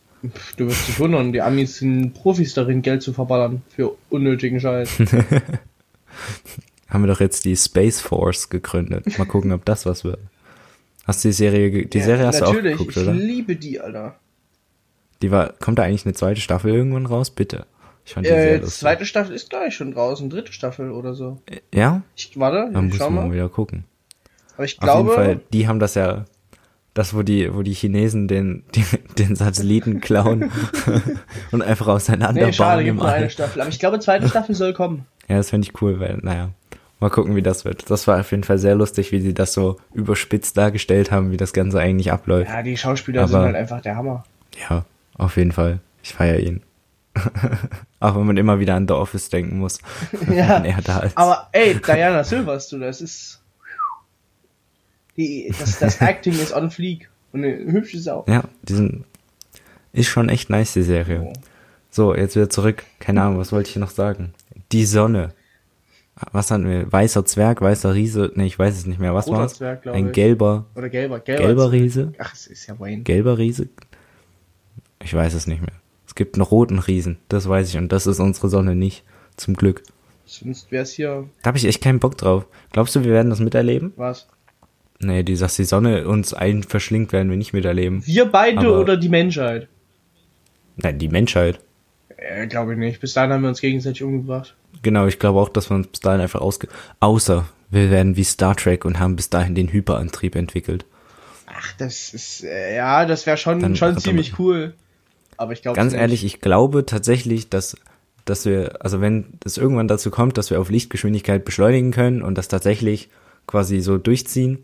Du 0.55 0.67
wirst 0.67 0.87
dich 0.87 0.99
wundern, 0.99 1.33
die 1.33 1.41
Amis 1.41 1.77
sind 1.77 2.13
Profis 2.13 2.53
darin, 2.53 2.83
Geld 2.83 3.01
zu 3.01 3.11
verballern 3.11 3.63
für 3.75 3.95
unnötigen 4.09 4.59
Scheiß. 4.59 4.99
haben 6.87 7.03
wir 7.03 7.07
doch 7.07 7.19
jetzt 7.21 7.45
die 7.45 7.55
Space 7.55 7.99
Force 8.01 8.49
gegründet. 8.49 9.17
Mal 9.17 9.25
gucken, 9.25 9.51
ob 9.51 9.65
das 9.65 9.85
was 9.87 10.03
wird. 10.03 10.19
Hast 11.07 11.23
du 11.23 11.29
die 11.29 11.33
Serie, 11.33 11.85
die 11.87 12.01
Serie 12.01 12.27
hast 12.27 12.41
du 12.41 12.45
auch 12.45 12.53
Natürlich, 12.53 12.77
geguckt, 12.77 12.97
ich 12.97 13.03
oder? 13.03 13.13
liebe 13.13 13.55
die, 13.55 13.79
Alter. 13.79 14.15
Die 15.23 15.31
war, 15.31 15.53
kommt 15.53 15.79
da 15.79 15.83
eigentlich 15.83 16.05
eine 16.05 16.13
zweite 16.13 16.41
Staffel 16.41 16.71
irgendwann 16.71 17.05
raus? 17.07 17.31
Bitte. 17.31 17.65
Ich 18.05 18.13
fand 18.13 18.25
die 18.25 18.29
sehr 18.29 18.53
Äh, 18.53 18.57
lustig. 18.57 18.79
zweite 18.79 19.05
Staffel 19.05 19.35
ist 19.35 19.49
gleich 19.49 19.75
schon 19.75 19.93
draußen, 19.93 20.29
dritte 20.29 20.51
Staffel 20.53 20.91
oder 20.91 21.13
so. 21.13 21.39
Ja? 21.73 22.01
Ich, 22.15 22.37
warte, 22.39 22.69
Dann 22.73 22.87
ich 22.87 22.93
muss 22.93 22.99
man 22.99 23.13
mal. 23.29 23.31
wieder 23.33 23.49
gucken. 23.49 23.85
Aber 24.55 24.65
ich 24.65 24.77
Auf 24.81 24.83
jeden 24.83 25.05
glaube, 25.05 25.13
Fall, 25.13 25.39
die 25.53 25.67
haben 25.67 25.79
das 25.79 25.95
ja, 25.95 26.25
das, 26.93 27.13
wo 27.13 27.21
die, 27.23 27.53
wo 27.53 27.61
die 27.61 27.73
Chinesen 27.73 28.27
den, 28.27 28.63
den, 28.75 28.85
den 29.17 29.35
Satelliten 29.35 30.01
klauen 30.01 30.51
und 31.51 31.61
einfach 31.61 31.87
auseinanderbauen 31.87 32.47
nee, 32.49 32.53
schade, 32.53 32.83
gibt 32.83 32.97
nur 32.97 33.07
eine. 33.07 33.29
Staffel. 33.29 33.61
Aber 33.61 33.69
ich 33.69 33.79
glaube, 33.79 33.99
zweite 33.99 34.27
Staffel 34.27 34.55
soll 34.55 34.73
kommen. 34.73 35.05
Ja, 35.27 35.37
das 35.37 35.49
fände 35.51 35.67
ich 35.67 35.81
cool, 35.81 35.99
weil, 35.99 36.17
naja, 36.21 36.49
mal 36.99 37.09
gucken, 37.09 37.35
wie 37.35 37.41
das 37.41 37.63
wird. 37.65 37.89
Das 37.89 38.07
war 38.07 38.19
auf 38.19 38.31
jeden 38.31 38.43
Fall 38.43 38.57
sehr 38.57 38.75
lustig, 38.75 39.11
wie 39.13 39.21
sie 39.21 39.33
das 39.33 39.53
so 39.53 39.77
überspitzt 39.93 40.57
dargestellt 40.57 41.11
haben, 41.11 41.31
wie 41.31 41.37
das 41.37 41.53
Ganze 41.53 41.79
eigentlich 41.79 42.11
abläuft. 42.11 42.49
Ja, 42.51 42.61
die 42.61 42.75
Schauspieler 42.75 43.27
sind 43.27 43.37
Aber- 43.37 43.45
halt 43.45 43.55
einfach 43.55 43.81
der 43.81 43.95
Hammer. 43.95 44.23
Ja, 44.69 44.83
auf 45.17 45.37
jeden 45.37 45.53
Fall. 45.53 45.79
Ich 46.03 46.13
feiere 46.13 46.39
ihn. 46.39 46.61
Auch 47.99 48.15
wenn 48.15 48.25
man 48.25 48.37
immer 48.37 48.59
wieder 48.59 48.75
an 48.75 48.87
The 48.87 48.93
Office 48.93 49.29
denken 49.29 49.59
muss, 49.59 49.79
Ja, 50.29 50.63
wenn 50.63 50.65
er 50.65 50.81
da 50.81 50.99
ist. 50.99 51.17
Aber 51.17 51.49
ey, 51.51 51.75
Diana 51.79 52.23
Silvers, 52.23 52.69
du, 52.69 52.79
das 52.79 53.01
ist. 53.01 53.41
Die, 55.17 55.53
das, 55.57 55.77
das 55.79 55.97
Acting 56.01 56.33
ist 56.33 56.53
on 56.53 56.71
fleek. 56.71 57.09
Und 57.33 57.43
eine 57.45 57.57
hübsche 57.71 57.99
Sau. 57.99 58.25
ja, 58.27 58.43
diesen 58.63 59.05
ist 59.93 60.07
schon 60.07 60.29
echt 60.29 60.49
nice, 60.49 60.73
die 60.73 60.83
Serie. 60.83 61.21
Oh. 61.21 61.33
So, 61.89 62.15
jetzt 62.15 62.35
wieder 62.35 62.49
zurück. 62.49 62.83
Keine 62.99 63.21
Ahnung, 63.21 63.37
was 63.39 63.51
wollte 63.51 63.67
ich 63.67 63.73
hier 63.73 63.81
noch 63.81 63.89
sagen? 63.89 64.33
Die 64.71 64.85
Sonne. 64.85 65.33
Was 66.31 66.51
hatten 66.51 66.69
wir? 66.69 66.89
Weißer 66.91 67.25
Zwerg, 67.25 67.61
weißer 67.61 67.93
Riese. 67.93 68.31
Nee, 68.35 68.45
ich 68.45 68.57
weiß 68.59 68.77
es 68.77 68.85
nicht 68.85 68.99
mehr. 68.99 69.13
Was 69.13 69.27
war's? 69.29 69.55
Zwerg, 69.55 69.85
Ein 69.87 70.07
ich. 70.07 70.13
gelber, 70.13 70.65
Oder 70.75 70.89
gelber. 70.89 71.19
Gelber, 71.19 71.43
gelber 71.43 71.71
Riese? 71.71 72.13
Ach, 72.19 72.33
es 72.33 72.47
ist 72.47 72.67
ja 72.67 72.79
Wayne. 72.79 73.01
Gelber 73.03 73.37
Riese? 73.37 73.67
Ich 75.03 75.13
weiß 75.13 75.33
es 75.33 75.47
nicht 75.47 75.61
mehr. 75.61 75.71
Es 76.11 76.15
gibt 76.15 76.35
einen 76.35 76.41
roten 76.41 76.77
Riesen, 76.79 77.19
das 77.29 77.47
weiß 77.47 77.69
ich. 77.69 77.77
Und 77.77 77.89
das 77.93 78.05
ist 78.05 78.19
unsere 78.19 78.49
Sonne 78.49 78.75
nicht. 78.75 79.05
Zum 79.37 79.53
Glück. 79.53 79.81
Sonst 80.25 80.69
wär's 80.69 80.91
hier. 80.91 81.29
Da 81.41 81.47
habe 81.47 81.57
ich 81.57 81.63
echt 81.63 81.81
keinen 81.81 81.99
Bock 82.01 82.17
drauf. 82.17 82.45
Glaubst 82.73 82.93
du, 82.97 83.05
wir 83.05 83.13
werden 83.13 83.29
das 83.29 83.39
miterleben? 83.39 83.93
Was? 83.95 84.27
Nee, 84.99 85.23
die 85.23 85.37
dass 85.37 85.55
die 85.55 85.63
Sonne 85.63 86.05
uns 86.09 86.33
ein 86.33 86.63
verschlingt, 86.63 87.13
werden 87.13 87.29
wir 87.29 87.37
nicht 87.37 87.53
miterleben. 87.53 88.05
Wir 88.05 88.25
beide 88.25 88.59
Aber- 88.59 88.81
oder 88.81 88.97
die 88.97 89.07
Menschheit? 89.07 89.69
Nein, 90.75 90.99
die 90.99 91.07
Menschheit. 91.07 91.61
Äh, 92.17 92.45
glaube 92.47 92.73
ich 92.73 92.77
nicht. 92.77 92.99
Bis 92.99 93.13
dahin 93.13 93.31
haben 93.31 93.43
wir 93.43 93.47
uns 93.49 93.61
gegenseitig 93.61 94.03
umgebracht. 94.03 94.53
Genau, 94.81 95.07
ich 95.07 95.17
glaube 95.17 95.39
auch, 95.39 95.47
dass 95.47 95.69
wir 95.71 95.75
uns 95.75 95.87
bis 95.87 96.01
dahin 96.01 96.19
einfach 96.19 96.41
ausge... 96.41 96.67
Außer 96.99 97.45
wir 97.69 97.89
werden 97.89 98.17
wie 98.17 98.25
Star 98.25 98.57
Trek 98.57 98.83
und 98.83 98.99
haben 98.99 99.15
bis 99.15 99.29
dahin 99.29 99.55
den 99.55 99.71
Hyperantrieb 99.71 100.35
entwickelt. 100.35 100.83
Ach, 101.45 101.71
das 101.77 102.13
ist. 102.13 102.43
Äh, 102.43 102.75
ja, 102.75 103.05
das 103.05 103.25
wäre 103.25 103.37
schon, 103.37 103.61
Dann- 103.61 103.77
schon 103.77 103.97
ziemlich 103.97 104.37
cool. 104.39 104.73
Aber 105.41 105.53
ich 105.53 105.63
glaube 105.63 105.75
Ganz 105.75 105.93
ehrlich, 105.93 106.23
ich 106.23 106.39
glaube 106.39 106.85
tatsächlich, 106.85 107.49
dass, 107.49 107.75
dass 108.25 108.45
wir, 108.45 108.85
also 108.85 109.01
wenn 109.01 109.39
es 109.43 109.57
irgendwann 109.57 109.87
dazu 109.87 110.11
kommt, 110.11 110.37
dass 110.37 110.51
wir 110.51 110.61
auf 110.61 110.69
Lichtgeschwindigkeit 110.69 111.43
beschleunigen 111.43 111.89
können 111.89 112.21
und 112.21 112.37
das 112.37 112.47
tatsächlich 112.47 113.09
quasi 113.47 113.79
so 113.79 113.97
durchziehen, 113.97 114.63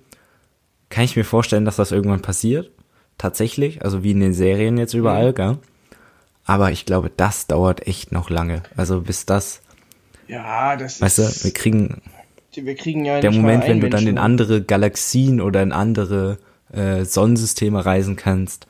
kann 0.90 1.04
ich 1.04 1.16
mir 1.16 1.24
vorstellen, 1.24 1.66
dass 1.66 1.78
das 1.78 1.92
irgendwann 1.92 2.22
passiert. 2.22 2.70
Tatsächlich, 3.18 3.84
also 3.84 4.04
wie 4.04 4.12
in 4.12 4.20
den 4.20 4.36
Serien 4.36 4.78
jetzt 4.78 4.94
überall, 4.94 5.34
gell? 5.34 5.58
Aber 6.46 6.72
ich 6.72 6.86
glaube, 6.86 7.10
das 7.18 7.48
dauert 7.48 7.88
echt 7.88 8.12
noch 8.12 8.30
lange. 8.30 8.62
Also 8.76 9.02
bis 9.02 9.26
das, 9.26 9.62
Ja, 10.28 10.76
das 10.76 11.02
weißt 11.02 11.18
du, 11.18 11.22
ist. 11.24 11.44
wir 11.44 11.54
kriegen 11.54 12.04
wir 12.54 12.76
kriegen 12.76 13.04
ja 13.04 13.20
der 13.20 13.32
Moment, 13.32 13.68
wenn 13.68 13.82
du 13.82 13.90
dann 13.90 14.06
in 14.06 14.20
andere 14.20 14.62
Galaxien 14.62 15.42
oder 15.42 15.64
in 15.64 15.72
andere 15.72 16.38
äh, 16.72 17.04
Sonnensysteme 17.04 17.84
reisen 17.84 18.16
kannst, 18.16 18.68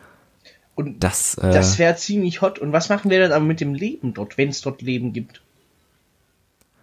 Und 0.78 1.04
das, 1.04 1.34
äh, 1.40 1.52
Das 1.52 1.80
wäre 1.80 1.96
ziemlich 1.96 2.42
hot. 2.42 2.60
Und 2.60 2.72
was 2.72 2.88
machen 2.90 3.10
wir 3.10 3.20
dann 3.20 3.32
aber 3.32 3.44
mit 3.44 3.60
dem 3.60 3.74
Leben 3.74 4.14
dort, 4.14 4.38
wenn 4.38 4.50
es 4.50 4.62
dort 4.62 4.82
Leben 4.84 5.12
gibt? 5.12 5.42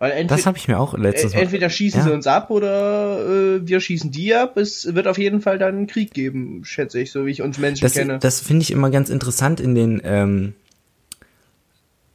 Entweder, 0.00 0.24
das 0.36 0.44
habe 0.46 0.58
ich 0.58 0.66
mir 0.68 0.78
auch 0.78 0.98
letztens 0.98 1.32
äh, 1.32 1.38
entweder 1.38 1.70
schießen 1.70 2.00
Ja. 2.00 2.04
sie 2.06 2.12
uns 2.12 2.26
ab 2.26 2.50
oder 2.50 3.20
äh, 3.56 3.66
wir 3.66 3.80
schießen 3.80 4.10
die 4.10 4.34
ab. 4.34 4.56
Es 4.56 4.92
wird 4.94 5.06
auf 5.06 5.16
jeden 5.16 5.40
Fall 5.40 5.58
dann 5.58 5.76
einen 5.76 5.86
Krieg 5.86 6.12
geben, 6.12 6.62
schätze 6.64 7.00
ich, 7.00 7.10
so 7.12 7.24
wie 7.24 7.30
ich 7.30 7.40
uns 7.40 7.56
Menschen 7.58 7.82
Das, 7.82 7.92
kenne. 7.94 8.18
das 8.18 8.40
finde 8.40 8.62
ich 8.62 8.72
immer 8.72 8.90
ganz 8.90 9.08
interessant 9.08 9.60
in 9.60 9.74
den, 9.76 10.02
ähm, 10.04 10.54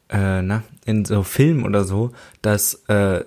äh, 0.10 0.42
na, 0.42 0.64
in 0.86 1.06
so 1.06 1.24
Filmen 1.24 1.66
oder 1.66 1.84
so, 1.86 2.12
dass 2.42 2.76
äh, 2.90 3.24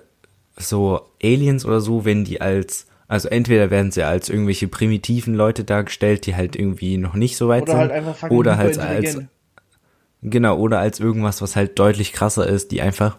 so 0.55 1.01
Aliens 1.21 1.65
oder 1.65 1.81
so, 1.81 2.05
wenn 2.05 2.23
die 2.23 2.39
als, 2.39 2.85
also 3.13 3.29
entweder 3.29 3.69
werden 3.69 3.91
sie 3.91 4.01
als 4.01 4.27
irgendwelche 4.27 4.67
primitiven 4.67 5.35
Leute 5.35 5.63
dargestellt, 5.63 6.25
die 6.25 6.35
halt 6.35 6.55
irgendwie 6.55 6.97
noch 6.97 7.13
nicht 7.13 7.37
so 7.37 7.47
weit 7.47 7.61
oder 7.61 7.71
sind, 7.73 7.81
halt 7.81 7.91
einfach 7.91 8.15
fucking 8.15 8.35
oder 8.35 8.57
halt 8.57 8.79
als, 8.79 9.19
genau, 10.23 10.57
oder 10.57 10.79
als 10.79 10.99
irgendwas, 10.99 11.39
was 11.39 11.55
halt 11.55 11.77
deutlich 11.77 12.11
krasser 12.11 12.47
ist, 12.47 12.71
die 12.71 12.81
einfach 12.81 13.17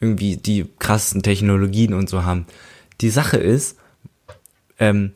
irgendwie 0.00 0.36
die 0.36 0.66
krassesten 0.78 1.24
Technologien 1.24 1.92
und 1.92 2.08
so 2.08 2.24
haben. 2.24 2.46
Die 3.00 3.10
Sache 3.10 3.36
ist, 3.36 3.78
ähm, 4.78 5.10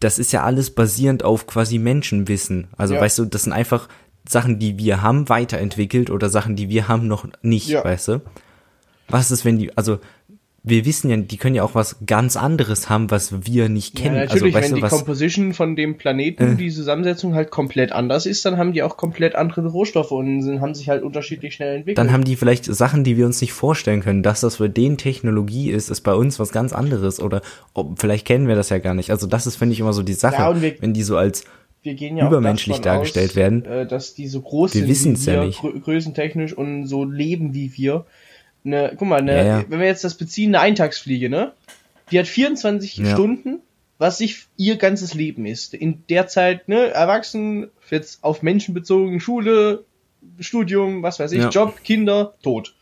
das 0.00 0.18
ist 0.18 0.32
ja 0.32 0.44
alles 0.44 0.70
basierend 0.70 1.22
auf 1.22 1.46
quasi 1.46 1.76
Menschenwissen. 1.76 2.68
Also 2.78 2.94
Ja. 2.94 3.02
weißt 3.02 3.18
du, 3.18 3.26
das 3.26 3.42
sind 3.42 3.52
einfach 3.52 3.90
Sachen, 4.26 4.58
die 4.58 4.78
wir 4.78 5.02
haben, 5.02 5.28
weiterentwickelt 5.28 6.08
oder 6.08 6.30
Sachen, 6.30 6.56
die 6.56 6.70
wir 6.70 6.88
haben, 6.88 7.06
noch 7.06 7.28
nicht, 7.42 7.68
Ja. 7.68 7.84
weißt 7.84 8.08
du? 8.08 8.22
Was 9.08 9.30
ist, 9.30 9.44
wenn 9.44 9.58
die, 9.58 9.76
also 9.76 9.98
wir 10.68 10.84
wissen 10.84 11.10
ja, 11.10 11.16
die 11.16 11.36
können 11.36 11.54
ja 11.54 11.62
auch 11.62 11.74
was 11.74 11.96
ganz 12.06 12.36
anderes 12.36 12.88
haben, 12.88 13.10
was 13.10 13.46
wir 13.46 13.68
nicht 13.68 13.96
kennen. 13.96 14.16
Ja, 14.16 14.20
natürlich, 14.26 14.54
also, 14.54 14.54
weißt 14.56 14.72
wenn 14.74 14.80
du, 14.80 14.86
die 14.86 14.90
Composition 14.94 15.54
von 15.54 15.76
dem 15.76 15.96
Planeten, 15.96 16.52
Äh. 16.52 16.56
die 16.56 16.70
Zusammensetzung 16.70 17.34
halt 17.34 17.50
komplett 17.50 17.92
anders 17.92 18.26
ist, 18.26 18.44
dann 18.44 18.56
haben 18.58 18.72
die 18.72 18.82
auch 18.82 18.96
komplett 18.96 19.34
andere 19.34 19.66
Rohstoffe 19.66 20.10
und 20.12 20.42
sind, 20.42 20.60
haben 20.60 20.74
sich 20.74 20.88
halt 20.88 21.02
unterschiedlich 21.02 21.54
schnell 21.54 21.76
entwickelt. 21.76 21.98
dann 21.98 22.12
haben 22.12 22.24
die 22.24 22.36
vielleicht 22.36 22.64
Sachen, 22.64 23.04
die 23.04 23.16
wir 23.16 23.26
uns 23.26 23.40
nicht 23.40 23.52
vorstellen 23.52 24.02
können. 24.02 24.22
Dass 24.22 24.40
das 24.40 24.56
für 24.56 24.68
den 24.70 24.96
Technologie 24.98 25.70
ist, 25.70 25.90
ist 25.90 26.00
bei 26.02 26.14
uns 26.14 26.38
was 26.38 26.52
ganz 26.52 26.72
anderes. 26.72 27.20
Oder 27.20 27.42
ob, 27.74 27.98
vielleicht 28.00 28.26
kennen 28.26 28.48
wir 28.48 28.54
das 28.54 28.68
ja 28.68 28.78
gar 28.78 28.94
nicht. 28.94 29.10
Also 29.10 29.26
das 29.26 29.46
ist, 29.46 29.56
finde 29.56 29.72
ich, 29.74 29.80
immer 29.80 29.92
so 29.92 30.02
die 30.02 30.12
Sache, 30.14 30.36
Ja, 30.42 30.60
wir- 30.62 30.74
wenn 30.80 30.92
die 30.94 31.02
so 31.02 31.16
als 31.16 31.44
wir 31.84 31.94
gehen 31.94 32.16
ja 32.16 32.26
übermenschlich 32.26 32.80
dargestellt 32.80 33.30
aus, 33.30 33.36
werden. 33.36 33.64
äh, 33.64 33.86
dass 33.86 34.12
die 34.12 34.26
so 34.26 34.40
groß 34.40 34.74
Wir 34.74 34.94
sind 34.96 35.24
wie 35.24 35.30
ja 35.30 35.40
wir, 35.40 35.46
nicht. 35.46 35.60
grö 35.60 35.78
größentechnisch 35.78 36.52
und 36.52 36.86
so 36.86 37.04
leben 37.04 37.54
wie 37.54 37.72
wir. 37.76 38.04
Ne, 38.68 38.92
guck 38.96 39.08
mal, 39.08 39.22
ne, 39.22 39.36
Ja, 39.36 39.44
ja. 39.46 39.64
wenn 39.68 39.80
wir 39.80 39.86
jetzt 39.86 40.04
das 40.04 40.14
beziehen, 40.16 40.54
eine 40.54 40.60
Eintagsfliege, 40.60 41.28
ne? 41.28 41.52
Die 42.10 42.18
hat 42.18 42.26
24 42.26 42.98
Ja. 42.98 43.12
Stunden, 43.12 43.60
was 43.98 44.18
sich 44.18 44.46
ihr 44.56 44.76
ganzes 44.76 45.14
Leben 45.14 45.46
ist. 45.46 45.74
In 45.74 46.04
der 46.08 46.26
Zeit, 46.28 46.68
ne, 46.68 46.88
erwachsen, 46.88 47.70
jetzt 47.90 48.22
auf 48.22 48.42
Menschen 48.42 48.74
bezogen, 48.74 49.20
Schule, 49.20 49.84
Studium, 50.40 51.02
was 51.02 51.18
weiß 51.18 51.32
ich. 51.32 51.44
Job, 51.52 51.82
Kinder, 51.84 52.34
Tod. 52.42 52.74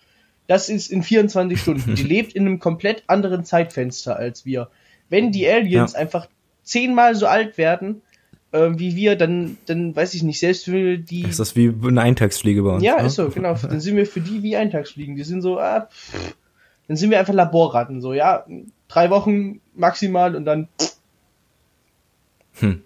Das 0.49 0.69
ist 0.69 0.91
in 0.91 1.03
24 1.03 1.61
Stunden. 1.61 1.95
Die 1.95 2.03
lebt 2.05 2.33
in 2.35 2.47
einem 2.47 2.59
komplett 2.59 3.05
anderen 3.07 3.45
Zeitfenster 3.45 4.17
als 4.17 4.45
wir. 4.45 4.69
Wenn 5.09 5.33
die 5.33 5.49
Aliens 5.49 5.95
einfach 5.95 6.29
zehnmal 6.63 7.15
so 7.15 7.27
alt 7.27 7.59
werden, 7.59 8.03
äh, 8.53 8.71
wie 8.77 8.97
wir, 8.97 9.17
dann, 9.17 9.59
dann 9.67 9.95
weiß 9.95 10.15
ich 10.15 10.23
nicht, 10.23 10.39
selbst 10.39 10.65
für 10.65 10.99
die. 10.99 11.23
ist 11.23 11.41
das 11.41 11.57
wie 11.57 11.73
eine 11.85 12.01
Eintagsfliege 12.01 12.63
bei 12.63 12.71
uns. 12.71 12.83
ja, 12.83 13.01
ne? 13.01 13.07
ist 13.07 13.17
so, 13.17 13.29
genau. 13.29 13.55
Dann 13.55 13.81
sind 13.81 13.97
wir 13.97 14.07
für 14.07 14.21
die 14.21 14.43
wie 14.43 14.57
Eintagsfliegen. 14.57 15.17
Die 15.17 15.25
sind 15.25 15.43
so, 15.43 15.59
ah, 15.59 15.89
pff. 15.91 16.35
dann 16.89 16.97
sind 16.97 17.11
wir 17.11 17.19
einfach 17.19 17.35
Laborratten, 17.35 18.01
so, 18.01 18.13
ja, 18.13 18.45
drei 18.89 19.11
Wochen 19.11 19.61
maximal 19.75 20.35
und 20.37 20.45
dann. 20.45 20.69
Hm. 22.61 22.83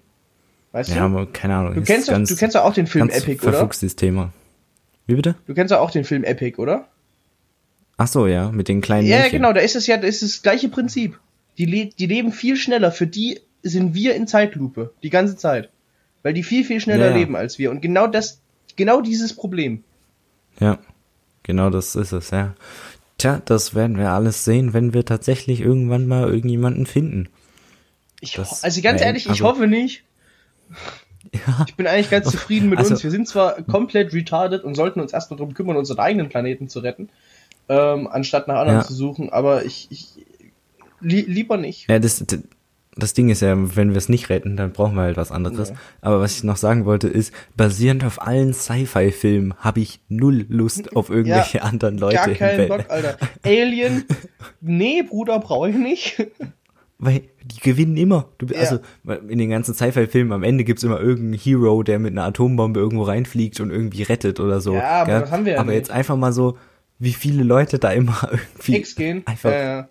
Weißt 0.72 0.90
du? 0.90 0.94
Ja, 0.94 1.04
aber 1.04 1.26
keine 1.26 1.56
Ahnung. 1.56 1.74
du 1.74 1.82
kennst 1.82 2.08
ganz, 2.08 2.28
du 2.28 2.36
kennst 2.36 2.56
doch 2.56 2.64
auch 2.64 2.74
den 2.74 2.86
Film 2.86 3.08
Epic, 3.08 3.42
oder? 3.42 3.52
verfuchstes 3.52 3.96
Thema. 3.96 4.32
Wie 5.06 5.14
bitte? 5.14 5.34
Du 5.46 5.54
kennst 5.54 5.72
doch 5.72 5.80
auch 5.80 5.90
den 5.90 6.04
Film 6.04 6.22
Epic, 6.24 6.60
oder? 6.60 6.88
Ach 7.96 8.06
so, 8.06 8.26
ja, 8.26 8.50
mit 8.50 8.68
den 8.68 8.80
kleinen 8.80 9.06
Ja, 9.06 9.18
Männchen. 9.18 9.38
genau, 9.38 9.52
da 9.52 9.60
ist 9.60 9.76
es 9.76 9.86
ja, 9.86 9.96
da 9.96 10.06
ist 10.06 10.22
das 10.22 10.42
gleiche 10.42 10.68
Prinzip. 10.68 11.18
Die, 11.58 11.66
le 11.66 11.90
die 11.98 12.06
leben 12.06 12.32
viel 12.32 12.56
schneller. 12.56 12.92
Für 12.92 13.06
die 13.06 13.40
sind 13.62 13.94
wir 13.94 14.14
in 14.14 14.26
Zeitlupe. 14.26 14.92
Die 15.02 15.10
ganze 15.10 15.36
Zeit. 15.36 15.70
Weil 16.22 16.34
die 16.34 16.42
viel, 16.42 16.64
viel 16.64 16.80
schneller 16.80 17.06
Ja, 17.06 17.10
ja. 17.12 17.16
leben 17.16 17.36
als 17.36 17.58
wir. 17.58 17.70
Und 17.70 17.80
genau 17.80 18.06
das, 18.06 18.40
genau 18.76 19.00
dieses 19.00 19.34
Problem. 19.34 19.82
Ja, 20.58 20.78
genau 21.42 21.70
das 21.70 21.96
ist 21.96 22.12
es, 22.12 22.30
ja. 22.30 22.54
Tja, 23.18 23.40
das 23.44 23.74
werden 23.74 23.96
wir 23.98 24.10
alles 24.10 24.44
sehen, 24.44 24.72
wenn 24.72 24.92
wir 24.94 25.04
tatsächlich 25.04 25.60
irgendwann 25.60 26.06
mal 26.06 26.28
irgendjemanden 26.32 26.86
finden. 26.86 27.28
Ich, 28.20 28.32
Das- 28.32 28.64
also 28.64 28.80
ganz 28.82 29.00
ehrlich, 29.00 29.24
ich 29.24 29.30
also- 29.30 29.44
hoffe 29.44 29.66
nicht. 29.66 30.04
Ja. 31.46 31.64
Ich 31.68 31.76
bin 31.76 31.86
eigentlich 31.86 32.10
ganz 32.10 32.28
zufrieden 32.30 32.70
mit 32.70 32.78
Also- 32.78 32.92
uns. 32.94 33.04
Wir 33.04 33.10
sind 33.10 33.28
zwar 33.28 33.62
komplett 33.62 34.12
retarded 34.14 34.64
und 34.64 34.74
sollten 34.74 35.00
uns 35.00 35.12
erstmal 35.12 35.36
darum 35.38 35.54
kümmern, 35.54 35.76
unseren 35.76 35.98
eigenen 36.00 36.28
Planeten 36.28 36.68
zu 36.68 36.80
retten, 36.80 37.08
ähm, 37.68 38.08
anstatt 38.08 38.48
nach 38.48 38.56
anderen 38.56 38.80
Ja. 38.80 38.84
zu 38.86 38.94
suchen, 38.94 39.30
aber 39.30 39.64
ich, 39.64 39.86
ich 39.90 40.08
li 41.00 41.20
lieber 41.20 41.56
nicht. 41.58 41.88
Ja, 41.90 41.98
das, 41.98 42.24
das 43.02 43.14
Ding 43.14 43.28
ist 43.28 43.42
ja, 43.42 43.56
wenn 43.76 43.90
wir 43.90 43.96
es 43.96 44.08
nicht 44.08 44.28
retten, 44.30 44.56
dann 44.56 44.72
brauchen 44.72 44.94
wir 44.94 45.02
halt 45.02 45.16
was 45.16 45.32
anderes. 45.32 45.70
Ja. 45.70 45.76
Aber 46.00 46.20
was 46.20 46.36
ich 46.36 46.44
noch 46.44 46.56
sagen 46.56 46.84
wollte, 46.84 47.08
ist, 47.08 47.32
basierend 47.56 48.04
auf 48.04 48.22
allen 48.22 48.52
Sci-Fi-Filmen 48.54 49.54
habe 49.58 49.80
ich 49.80 50.00
null 50.08 50.46
Lust 50.48 50.96
auf 50.96 51.10
irgendwelche 51.10 51.62
anderen 51.62 51.98
Leute 51.98 52.16
Gar 52.16 52.28
keinen. 52.30 52.68
Bock, 52.68 52.84
Alter. 52.88 53.16
Alien, 53.44 54.04
nee, 54.60 55.02
Bruder, 55.02 55.38
brauche 55.40 55.70
ich 55.70 55.76
nicht. 55.76 56.26
Weil 57.02 57.22
die 57.42 57.60
gewinnen 57.60 57.96
immer. 57.96 58.28
Du, 58.36 58.46
Ja. 58.46 58.60
Also 58.60 58.78
in 59.28 59.38
den 59.38 59.48
ganzen 59.48 59.74
Sci-Fi-Filmen 59.74 60.32
am 60.32 60.42
Ende 60.42 60.64
gibt's 60.64 60.82
immer 60.82 61.00
irgendeinen 61.00 61.32
Hero, 61.40 61.82
der 61.82 61.98
mit 61.98 62.12
einer 62.12 62.24
Atombombe 62.24 62.78
irgendwo 62.78 63.04
reinfliegt 63.04 63.58
und 63.60 63.70
irgendwie 63.70 64.02
rettet 64.02 64.38
oder 64.38 64.60
so. 64.60 64.74
Ja, 64.74 65.00
aber 65.02 65.10
gell? 65.12 65.20
das 65.22 65.30
haben 65.30 65.44
wir 65.46 65.52
ja 65.54 65.58
Aber 65.60 65.70
nicht. 65.70 65.78
jetzt 65.78 65.90
einfach 65.90 66.16
mal 66.16 66.32
so, 66.32 66.58
wie 66.98 67.14
viele 67.14 67.42
Leute 67.42 67.78
da 67.78 67.90
immer 67.90 68.18
irgendwie 68.30 68.76
X 68.76 68.94
gehen. 68.96 69.22
einfach. 69.24 69.50
Äh, 69.50 69.64
ja, 69.64 69.88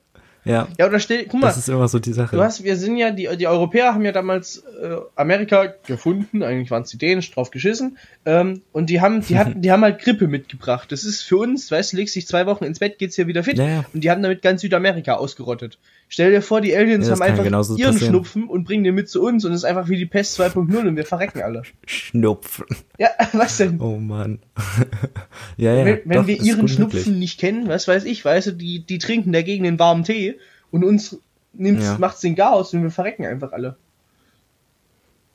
ja, 0.49 0.87
oder 0.87 0.99
stell, 0.99 1.25
guck 1.25 1.41
mal, 1.41 1.47
das 1.47 1.57
ist 1.57 1.69
immer 1.69 1.87
so 1.87 1.99
die 1.99 2.13
Sache. 2.13 2.35
Du 2.35 2.41
hast, 2.41 2.63
wir 2.63 2.75
sind 2.75 2.97
ja, 2.97 3.11
die, 3.11 3.29
die 3.37 3.47
Europäer 3.47 3.93
haben 3.93 4.03
ja 4.03 4.11
damals 4.11 4.63
äh, 4.81 4.95
Amerika 5.15 5.73
gefunden, 5.85 6.43
eigentlich 6.43 6.71
waren 6.71 6.83
es 6.83 6.89
die 6.89 6.97
Dänen, 6.97 7.23
drauf 7.33 7.51
geschissen, 7.51 7.97
ähm, 8.25 8.61
und 8.71 8.89
die 8.89 9.01
haben, 9.01 9.21
die 9.21 9.37
hatten, 9.37 9.61
die 9.61 9.71
haben 9.71 9.83
halt 9.83 9.99
Grippe 9.99 10.27
mitgebracht. 10.27 10.91
Das 10.91 11.03
ist 11.03 11.21
für 11.21 11.37
uns, 11.37 11.69
weißt 11.69 11.93
du, 11.93 11.97
legst 11.97 12.15
dich 12.15 12.27
zwei 12.27 12.45
Wochen 12.45 12.63
ins 12.63 12.79
Bett, 12.79 12.97
geht's 12.97 13.15
hier 13.15 13.27
wieder 13.27 13.43
fit, 13.43 13.57
Ja, 13.57 13.67
ja. 13.67 13.85
und 13.93 14.03
die 14.03 14.09
haben 14.09 14.23
damit 14.23 14.41
ganz 14.41 14.61
Südamerika 14.61 15.15
ausgerottet. 15.15 15.77
Stell 16.11 16.31
dir 16.31 16.41
vor, 16.41 16.59
die 16.59 16.75
Aliens 16.75 17.05
Ja, 17.07 17.13
haben 17.13 17.21
einfach 17.21 17.45
ihren 17.45 17.53
passieren. 17.53 17.97
Schnupfen 17.99 18.49
und 18.49 18.63
bringen 18.63 18.83
den 18.83 18.95
mit 18.95 19.09
zu 19.09 19.21
uns 19.21 19.45
und 19.45 19.51
es 19.51 19.59
ist 19.59 19.63
einfach 19.63 19.89
wie 19.89 19.97
die 19.97 20.07
Pest 20.07 20.39
2.0 20.39 20.75
und 20.87 20.95
wir 20.95 21.05
verrecken 21.05 21.43
alle. 21.43 21.61
Schnupfen. 21.85 22.65
Ja, 22.97 23.09
was 23.33 23.57
denn? 23.57 23.79
Oh 23.79 23.97
Mann. 23.97 24.39
ja, 25.57 25.73
ja. 25.75 25.85
wenn 25.85 26.01
wenn 26.05 26.17
doch, 26.17 26.27
wir 26.27 26.41
ihren 26.41 26.67
Schnupfen 26.67 26.97
möglich. 26.99 27.15
nicht 27.19 27.39
kennen, 27.39 27.67
was 27.67 27.87
weiß 27.87 28.05
ich, 28.05 28.25
weißt 28.25 28.47
du, 28.47 28.51
die, 28.53 28.83
die 28.83 28.97
trinken 28.97 29.31
dagegen 29.31 29.63
den 29.63 29.77
warmen 29.77 30.03
Tee 30.03 30.39
und 30.71 30.83
uns 30.83 31.19
nimmt's, 31.53 31.85
Ja. 31.85 31.97
macht's 31.99 32.21
den 32.21 32.35
Chaos 32.35 32.73
und 32.73 32.81
wir 32.81 32.91
verrecken 32.91 33.25
einfach 33.25 33.51
alle. 33.51 33.77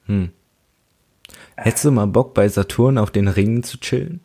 Hm. 0.06 0.30
Hättest 1.56 1.84
du 1.84 1.92
mal 1.92 2.06
Bock 2.08 2.34
bei 2.34 2.48
Saturn 2.48 2.98
auf 2.98 3.12
den 3.12 3.28
Ringen 3.28 3.62
zu 3.62 3.78
chillen? 3.78 4.20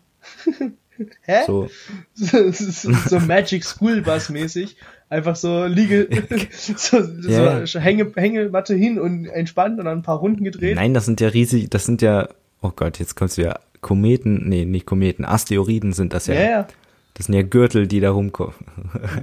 Hä? 1.21 1.43
So, 1.45 1.69
so, 2.15 2.51
so, 2.51 2.91
so 2.91 3.19
Magic 3.19 3.63
School 3.63 4.01
Bus 4.01 4.29
mäßig. 4.29 4.75
Einfach 5.09 5.35
so 5.35 5.65
liege, 5.65 6.07
so, 6.51 6.97
Ja, 7.27 7.65
so 7.65 7.79
Hänge, 7.79 8.11
Hängematte 8.15 8.75
hin 8.75 8.99
und 8.99 9.25
entspannt 9.25 9.79
und 9.79 9.85
dann 9.85 9.99
ein 9.99 10.03
paar 10.03 10.17
Runden 10.19 10.43
gedreht. 10.43 10.75
nein, 10.75 10.93
das 10.93 11.05
sind 11.05 11.19
ja 11.19 11.29
riesig, 11.29 11.69
das 11.69 11.85
sind 11.85 12.01
ja, 12.01 12.29
oh 12.61 12.71
Gott, 12.75 12.99
jetzt 12.99 13.15
kommst 13.15 13.37
du 13.37 13.43
ja, 13.43 13.59
Kometen, 13.81 14.47
nee, 14.47 14.65
nicht 14.65 14.85
Kometen, 14.85 15.25
Asteroiden 15.25 15.93
sind 15.93 16.13
das 16.13 16.27
ja. 16.27 16.33
Ja, 16.35 16.41
ja. 16.49 16.67
Das 17.15 17.25
sind 17.25 17.35
ja 17.35 17.41
Gürtel, 17.41 17.87
die 17.87 17.99
da 17.99 18.11
rumkommen. 18.11 18.53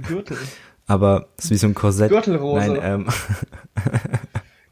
Gürtel. 0.07 0.37
Aber 0.87 1.27
es 1.37 1.45
ist 1.45 1.51
wie 1.51 1.55
so 1.57 1.67
ein 1.67 1.73
Korsett. 1.75 2.09
Gürtelrose. 2.09 2.67
Nein, 2.67 2.79
ähm, 2.83 3.07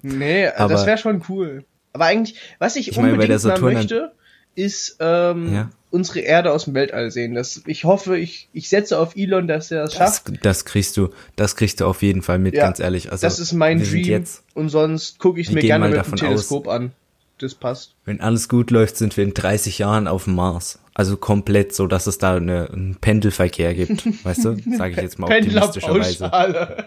Nee, 0.01 0.47
Aber- 0.49 0.73
das 0.73 0.86
wäre 0.86 0.97
schon 0.97 1.23
cool. 1.30 1.65
Aber 1.93 2.06
eigentlich, 2.06 2.38
was 2.60 2.75
ich, 2.75 2.89
Ich 2.89 2.97
meine, 2.97 3.13
unbedingt 3.13 3.43
der 3.43 3.60
mal 3.60 3.73
möchte, 3.73 4.12
ist 4.56 4.98
ähm, 5.00 5.54
Ja. 5.54 5.70
unsere 5.91 6.20
Erde 6.20 6.52
aus 6.52 6.65
dem 6.65 6.74
Weltall 6.74 7.12
sehen. 7.12 7.36
Das, 7.36 7.62
ich 7.65 7.84
hoffe, 7.84 8.18
ich, 8.18 8.50
ich 8.54 8.70
setze 8.70 8.98
auf 9.00 9.15
Elon, 9.15 9.48
dass 9.48 9.72
er 9.72 9.84
das 9.84 9.91
das, 9.91 10.15
schafft. 10.15 10.46
das 10.46 10.65
kriegst 10.65 10.98
du, 10.98 11.10
das 11.36 11.56
kriegst 11.56 11.82
du 11.82 11.86
auf 11.86 12.02
jeden 12.02 12.22
Fall 12.22 12.39
mit, 12.39 12.56
Ja, 12.56 12.63
ganz 12.63 12.80
ehrlich. 12.80 13.12
Also, 13.12 13.26
das 13.28 13.39
ist 13.39 13.54
mein 13.54 13.84
Dream. 13.84 14.06
Jetzt, 14.06 14.44
und 14.54 14.70
sonst 14.70 15.20
gucke 15.20 15.39
ich 15.39 15.52
mir 15.52 15.62
gerne 15.62 15.89
mit 15.89 16.06
dem 16.06 16.15
Teleskop 16.15 16.68
an. 16.68 16.91
Das 17.38 17.54
passt. 17.54 17.96
wenn 18.06 18.22
alles 18.22 18.48
gut 18.48 18.72
läuft, 18.72 18.96
sind 18.96 19.18
wir 19.18 19.26
in 19.26 19.34
30 19.34 19.80
Jahren 19.80 20.08
auf 20.08 20.24
dem 20.24 20.36
Mars. 20.36 20.80
Also 20.94 21.18
komplett 21.18 21.76
so, 21.76 21.86
dass 21.86 22.08
es 22.08 22.18
da 22.18 22.36
eine, 22.38 22.70
einen 22.72 22.96
Pendelverkehr 22.96 23.74
gibt. 23.74 24.06
Weißt 24.26 24.46
du? 24.46 24.56
Sage 24.78 24.91
ich 24.91 25.02
jetzt 25.02 25.20
mal 25.20 25.28
optimistischerweise. 25.30 26.32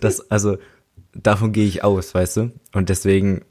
Das, 0.00 0.30
also, 0.30 0.58
davon 1.14 1.52
gehe 1.52 1.66
ich 1.66 1.84
aus, 1.84 2.14
weißt 2.14 2.36
du? 2.38 2.50
Und 2.72 2.88
deswegen, 2.88 3.42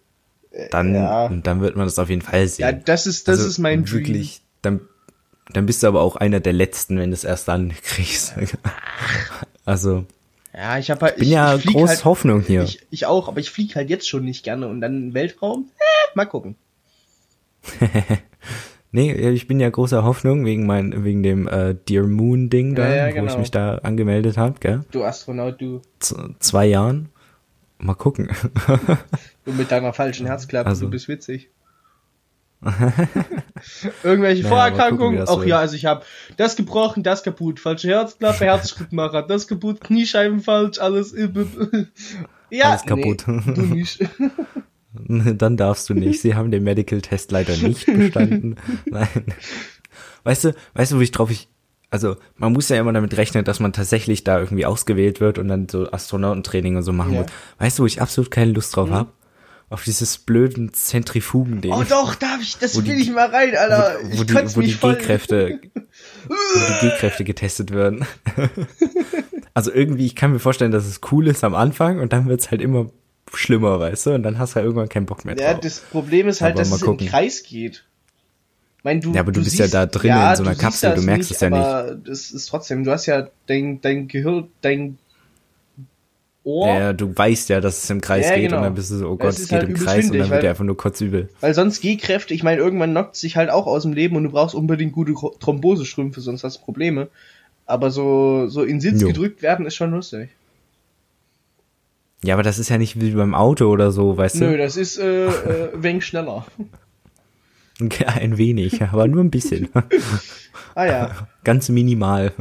dann, 0.71 0.93
Ja. 0.95 1.29
dann 1.29 1.62
wird 1.62 1.75
man 1.75 1.85
das 1.85 1.99
auf 1.99 2.09
jeden 2.09 2.21
Fall 2.21 2.47
sehen. 2.47 2.63
Ja, 2.65 2.71
das 2.71 3.07
ist, 3.07 3.27
das 3.27 3.38
Also 3.39 3.49
ist 3.49 3.57
mein 3.59 3.85
Dream. 3.85 3.99
Wirklich, 3.99 4.41
dann, 4.62 4.81
dann 5.53 5.65
bist 5.65 5.83
du 5.83 5.88
aber 5.88 6.01
auch 6.01 6.15
einer 6.15 6.39
der 6.39 6.53
Letzten, 6.53 6.97
wenn 6.97 7.12
du 7.12 7.13
es 7.13 7.23
erst 7.23 7.47
dann 7.47 7.69
kriegst. 7.83 8.33
Also, 9.65 10.05
Ja, 10.53 10.77
ich 10.79 10.89
habe 10.91 11.05
halt, 11.05 11.17
bin 11.17 11.29
ja 11.29 11.57
flieg 11.57 11.75
groß 11.75 11.89
halt, 11.89 12.05
Hoffnung 12.05 12.41
hier. 12.41 12.63
Ich, 12.63 12.85
ich 12.89 13.05
auch, 13.05 13.27
aber 13.27 13.39
ich 13.39 13.51
fliege 13.51 13.75
halt 13.75 13.89
jetzt 13.89 14.07
schon 14.09 14.25
nicht 14.25 14.43
gerne 14.43 14.67
und 14.67 14.81
dann 14.81 15.13
Weltraum. 15.13 15.69
Äh, 15.77 16.15
mal 16.15 16.25
gucken. 16.25 16.55
Nee, 18.91 19.12
ich 19.13 19.47
bin 19.47 19.59
ja 19.59 19.69
großer 19.69 20.03
Hoffnung 20.03 20.45
wegen 20.45 20.65
mein, 20.65 21.03
wegen 21.03 21.21
dem 21.21 21.47
äh, 21.47 21.75
Dear 21.88 22.07
Moon 22.07 22.49
Ding 22.49 22.73
da, 22.73 22.89
Ja, 22.89 22.95
ja, 22.95 23.03
wo 23.05 23.09
ich 23.09 23.15
genau. 23.27 23.38
mich 23.38 23.51
da 23.51 23.75
angemeldet 23.75 24.35
habe, 24.35 24.59
gell? 24.59 24.81
Du 24.89 25.03
Astronaut, 25.03 25.62
du. 25.62 25.81
Z 25.99 26.17
zwei 26.39 26.65
Jahren. 26.65 27.09
Mal 27.80 27.96
gucken. 27.96 28.30
Du 29.46 29.54
mit 29.54 29.72
deiner 29.72 29.94
falschen 29.94 30.28
Herzklappe, 30.28 30.70
Also. 30.70 30.86
du 30.86 30.92
bist 30.92 31.08
witzig. 31.08 31.50
Irgendwelche 34.04 34.44
Naja, 34.44 34.50
Vorerkrankungen? 34.50 35.26
so 35.26 35.44
ja, 35.44 35.60
also 35.60 35.76
ich 35.76 35.86
habe 35.86 36.04
das 36.38 36.56
gebrochen, 36.58 37.04
das 37.04 37.24
kaputt, 37.24 37.60
falsche 37.60 37.88
Herzklappe, 37.88 38.46
Herzschrittmacher, 38.46 39.24
das 39.24 39.48
kaputt, 39.48 39.82
Kniescheiben 39.82 40.42
falsch, 40.42 40.78
alles. 40.80 41.15
ja, 42.50 42.70
Alles 42.72 42.84
kaputt. 42.86 43.24
Nee, 43.28 43.54
du 43.54 43.62
nicht. 43.62 44.08
Dann 44.94 45.56
darfst 45.56 45.89
du 45.89 45.94
nicht. 45.94 46.22
Sie 46.22 46.36
haben 46.36 46.52
den 46.52 46.63
Medical 46.63 47.02
Test 47.02 47.32
leider 47.32 47.56
nicht 47.56 47.86
bestanden. 47.86 48.56
Nein. 48.86 49.08
Weißt 50.24 50.44
du, 50.44 50.56
weißt 50.74 50.92
du, 50.92 50.98
wo 50.98 51.02
ich 51.02 51.12
drauf 51.12 51.32
ich, 51.32 51.48
also 51.91 52.17
man 52.36 52.54
muss 52.54 52.69
ja 52.69 52.80
immer 52.80 52.93
damit 52.93 53.17
rechnen, 53.17 53.43
dass 53.45 53.60
man 53.60 53.73
tatsächlich 53.73 54.23
da 54.23 54.39
irgendwie 54.39 54.65
ausgewählt 54.65 55.19
wird 55.21 55.38
und 55.39 55.47
dann 55.47 55.67
so 55.69 55.91
Astronautentraining 55.91 56.75
und 56.75 56.84
so 56.84 56.91
machen 56.93 57.13
Ja. 57.13 57.21
muss. 57.21 57.30
Weißt 57.58 57.80
du, 57.80 57.84
wo 57.84 57.88
ich 57.88 58.02
absolut 58.02 58.32
keine 58.32 58.52
Lust 58.52 58.75
drauf 58.75 58.89
hab? 58.91 59.13
Auf 59.71 59.84
dieses 59.84 60.17
blöden 60.17 60.73
Zentrifugen-Ding. 60.73 61.71
Oh 61.71 61.84
doch, 61.88 62.15
darf 62.15 62.41
ich, 62.41 62.58
das 62.58 62.75
will 62.75 62.84
die- 62.95 63.02
ich 63.04 63.12
mal 63.12 63.28
rein, 63.30 63.56
Alter. 63.56 63.97
wo 64.13 64.23
die, 64.23 64.34
wo 64.56 64.62
die 64.62 64.71
voll. 64.73 64.95
G-Kräfte, 64.95 65.60
wo 66.28 66.34
die 66.82 66.88
G-Kräfte 66.89 67.23
getestet 67.23 67.71
werden. 67.71 68.04
also 69.54 69.71
irgendwie, 69.71 70.06
ich 70.06 70.15
kann 70.15 70.32
mir 70.32 70.39
vorstellen, 70.39 70.71
dass 70.71 70.86
es 70.88 71.02
cool 71.12 71.28
ist 71.28 71.43
am 71.43 71.54
Anfang 71.56 71.99
und 71.99 72.13
dann 72.13 72.28
wird's 72.28 72.49
halt 72.52 72.62
immer 72.62 72.89
schlimmer, 73.34 73.80
weißt 73.80 74.08
du? 74.08 74.12
Und 74.15 74.23
dann 74.23 74.39
hast 74.39 74.52
du 74.52 74.56
halt 74.56 74.65
irgendwann 74.65 74.89
keinen 74.89 75.06
Bock 75.06 75.23
mehr 75.25 75.36
drauf. 75.36 75.45
Ja, 75.45 75.54
das 75.54 75.80
Problem 75.82 76.28
ist 76.28 76.41
halt, 76.41 76.54
Aber 76.54 76.62
dass 76.63 76.71
es 76.71 76.82
gucken. 76.82 77.06
im 77.06 77.12
Kreis 77.12 77.43
geht. 77.43 77.86
Mein, 78.84 79.02
du, 79.02 79.13
Ja, 79.13 79.22
aber 79.22 79.32
du 79.32 79.44
bist 79.44 79.58
ja 79.58 79.65
siehst, 79.65 79.74
da 79.74 79.86
drin 79.86 80.12
in 80.12 80.36
so 80.36 80.44
einer 80.44 80.56
du 80.56 80.62
Kapsel, 80.62 80.96
du 80.96 81.02
merkst 81.02 81.32
es 81.32 81.42
ja 81.42 81.50
nicht. 81.50 81.65
Aber 81.65 81.96
das 81.96 82.32
ist 82.32 82.46
trotzdem, 82.48 82.84
du 82.84 82.92
hast 82.92 83.06
ja 83.08 83.28
dein, 83.48 83.82
dein 83.82 84.08
Gehirn, 84.08 84.48
dein 84.62 84.98
Ohr, 86.46 86.68
Ja, 86.68 86.80
ja, 86.80 86.94
du 86.94 87.15
weißt 87.15 87.50
ja, 87.50 87.60
dass 87.60 87.84
es 87.84 87.89
im 87.89 88.00
Kreis 88.00 88.28
Ja, 88.28 88.36
geht 88.36 88.44
genau. 88.44 88.58
und 88.58 88.63
dann 88.63 88.76
bist 88.76 88.92
du 88.92 88.96
so, 88.96 89.10
oh 89.10 89.18
Gott, 89.18 89.34
Es 89.34 89.39
es 89.42 89.50
geht 89.50 89.60
halt 89.60 89.63
im 89.63 89.76
übel 89.76 89.84
Kreis 89.86 90.10
und 90.10 90.18
dann 90.18 90.30
wird 90.30 90.44
dir 90.44 90.50
einfach 90.50 90.63
nur 90.63 90.78
kotzübel. 90.78 91.28
weil 91.42 91.54
sonst 91.54 91.82
G-Kräfte, 91.82 92.34
ich 92.34 92.44
meine, 92.44 92.62
irgendwann 92.62 92.92
knockt 92.92 93.18
sich 93.18 93.36
halt 93.36 93.50
auch 93.50 93.68
aus 93.68 93.84
dem 93.84 93.92
Leben 93.94 94.15
und 94.15 94.24
du 94.24 94.30
brauchst 94.32 94.56
unbedingt 94.56 94.94
gute 94.94 95.13
Thrombosestrümpfe, 95.13 96.22
sonst 96.22 96.44
hast 96.46 96.58
du 96.60 96.62
Probleme. 96.62 97.10
Aber 97.65 97.92
so, 97.92 98.48
so 98.48 98.63
in 98.63 98.80
Sitz 98.82 99.02
Jo. 99.02 99.10
gedrückt 99.10 99.42
werden 99.42 99.65
ist 99.65 99.76
schon 99.76 99.92
lustig. 99.92 100.30
Ja, 102.24 102.34
aber 102.36 102.44
das 102.44 102.58
ist 102.60 102.70
ja 102.70 102.78
nicht 102.78 103.00
wie 103.00 103.12
beim 103.12 103.36
Auto 103.36 103.68
oder 103.68 103.92
so, 103.92 104.18
weißt 104.18 104.38
Nö, 104.38 104.52
du? 104.54 104.58
das 104.58 104.76
ist 104.76 104.98
äh, 104.98 105.28
äh, 105.28 105.70
wenig 105.76 106.06
schneller. 106.06 106.46
Ein 108.06 108.38
wenig, 108.38 108.82
aber 108.82 109.08
nur 109.08 109.24
ein 109.24 109.32
bisschen. 109.32 109.70
Ah 110.76 110.86
ja. 110.86 111.28
Ganz 111.44 111.68
minimal. 111.70 112.32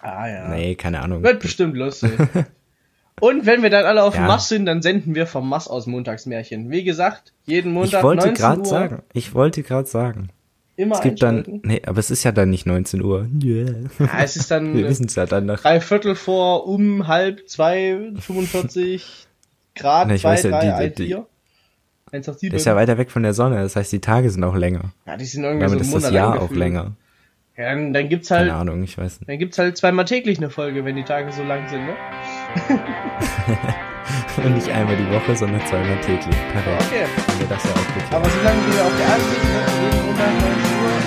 Ah 0.00 0.26
ja. 0.28 0.48
Nee, 0.48 0.76
keine 0.76 1.02
Ahnung. 1.02 1.22
Wird 1.22 1.40
bestimmt 1.40 1.76
lustig. 1.76 2.12
Und 3.20 3.44
wenn 3.44 3.62
wir 3.62 3.68
dann 3.68 3.84
alle 3.84 4.02
auf 4.02 4.14
dem 4.14 4.22
Ja. 4.22 4.28
Mars 4.28 4.48
sind, 4.48 4.64
dann 4.66 4.80
senden 4.80 5.14
wir 5.14 5.26
vom 5.26 5.46
Mars 5.48 5.68
aus 5.68 5.86
Montagsmärchen. 5.86 6.70
Wie 6.70 6.84
gesagt, 6.84 7.32
jeden 7.44 7.68
Ich 7.70 7.74
Montag 7.74 8.02
wollte 8.02 8.26
19 8.28 8.34
gerade 8.42 8.64
sagen, 8.64 9.02
ich 9.12 9.34
wollte 9.34 9.62
gerade 9.62 9.86
sagen. 9.88 10.30
immer 10.76 10.94
Es 10.96 11.02
gibt 11.02 11.22
dann, 11.22 11.60
nee, 11.64 11.82
aber 11.84 11.98
es 11.98 12.10
ist 12.10 12.24
ja 12.24 12.32
dann 12.32 12.48
nicht 12.48 12.64
19 12.66 13.02
Uhr. 13.02 13.28
Yeah. 13.42 13.74
Ja, 13.98 14.08
es 14.22 14.36
ist 14.36 14.50
dann 14.50 14.72
Wir 14.74 14.88
wissen 14.88 15.06
es 15.06 15.16
ja 15.16 15.26
dann 15.26 15.44
nach. 15.46 15.60
drei 15.60 15.80
Viertel 15.82 16.14
vor, 16.14 16.66
um 16.66 17.08
halb, 17.08 17.46
zwei, 17.48 18.12
45 18.20 19.26
Grad, 19.74 20.08
Na, 20.08 20.14
ich 20.14 20.22
zwei, 20.22 20.30
weiß 20.30 20.42
ja, 20.44 20.50
drei, 20.50 20.60
die- 20.60 20.70
ein, 20.72 20.94
die- 20.94 21.16
Eins 22.12 22.26
nach 22.26 22.34
sieben. 22.36 22.50
Der 22.50 22.56
ist 22.58 22.66
ja 22.66 22.76
weiter 22.76 22.98
weg 22.98 23.10
von 23.10 23.22
der 23.22 23.34
Sonne, 23.34 23.62
das 23.62 23.76
heißt, 23.76 23.92
die 23.92 24.00
Tage 24.00 24.30
sind 24.30 24.42
auch 24.44 24.56
länger. 24.56 24.92
Ja, 25.06 25.16
die 25.16 25.24
sind 25.24 25.44
irgendwie 25.44 25.66
Damit 25.66 25.84
so 25.84 25.96
ist 25.96 26.04
das 26.04 26.12
Jahr 26.12 26.40
auch 26.40 26.50
länger. 26.50 26.92
Ja, 27.56 27.74
dann, 27.74 27.92
dann 27.92 28.08
gibt's 28.08 28.30
halt, 28.30 28.48
Keine 28.48 28.58
Ahnung, 28.58 28.82
ich 28.82 28.96
weiß 28.96 29.20
nicht. 29.20 29.28
dann 29.28 29.38
gibt's 29.38 29.58
halt 29.58 29.76
zweimal 29.76 30.06
täglich 30.06 30.38
eine 30.38 30.50
Folge, 30.50 30.84
wenn 30.84 30.96
die 30.96 31.04
Tage 31.04 31.30
so 31.30 31.42
lang 31.42 31.68
sind, 31.68 31.84
ne? 31.86 31.94
Und 34.44 34.54
nicht 34.54 34.68
einmal 34.70 34.96
die 34.96 35.08
Woche, 35.10 35.36
sondern 35.36 35.60
zweimal 35.66 36.00
täglich. 36.00 36.34
Perfekt. 36.52 36.82
Okay. 36.86 37.04
Das 37.48 37.62
ja 37.64 37.70
auch. 37.70 38.16
Aber 38.16 38.28
solange 38.28 38.60
wir 38.66 38.84
auf 38.84 38.96
der 38.96 39.06
Erde 39.06 39.22
sind, 39.22 39.44
ne, 39.44 40.99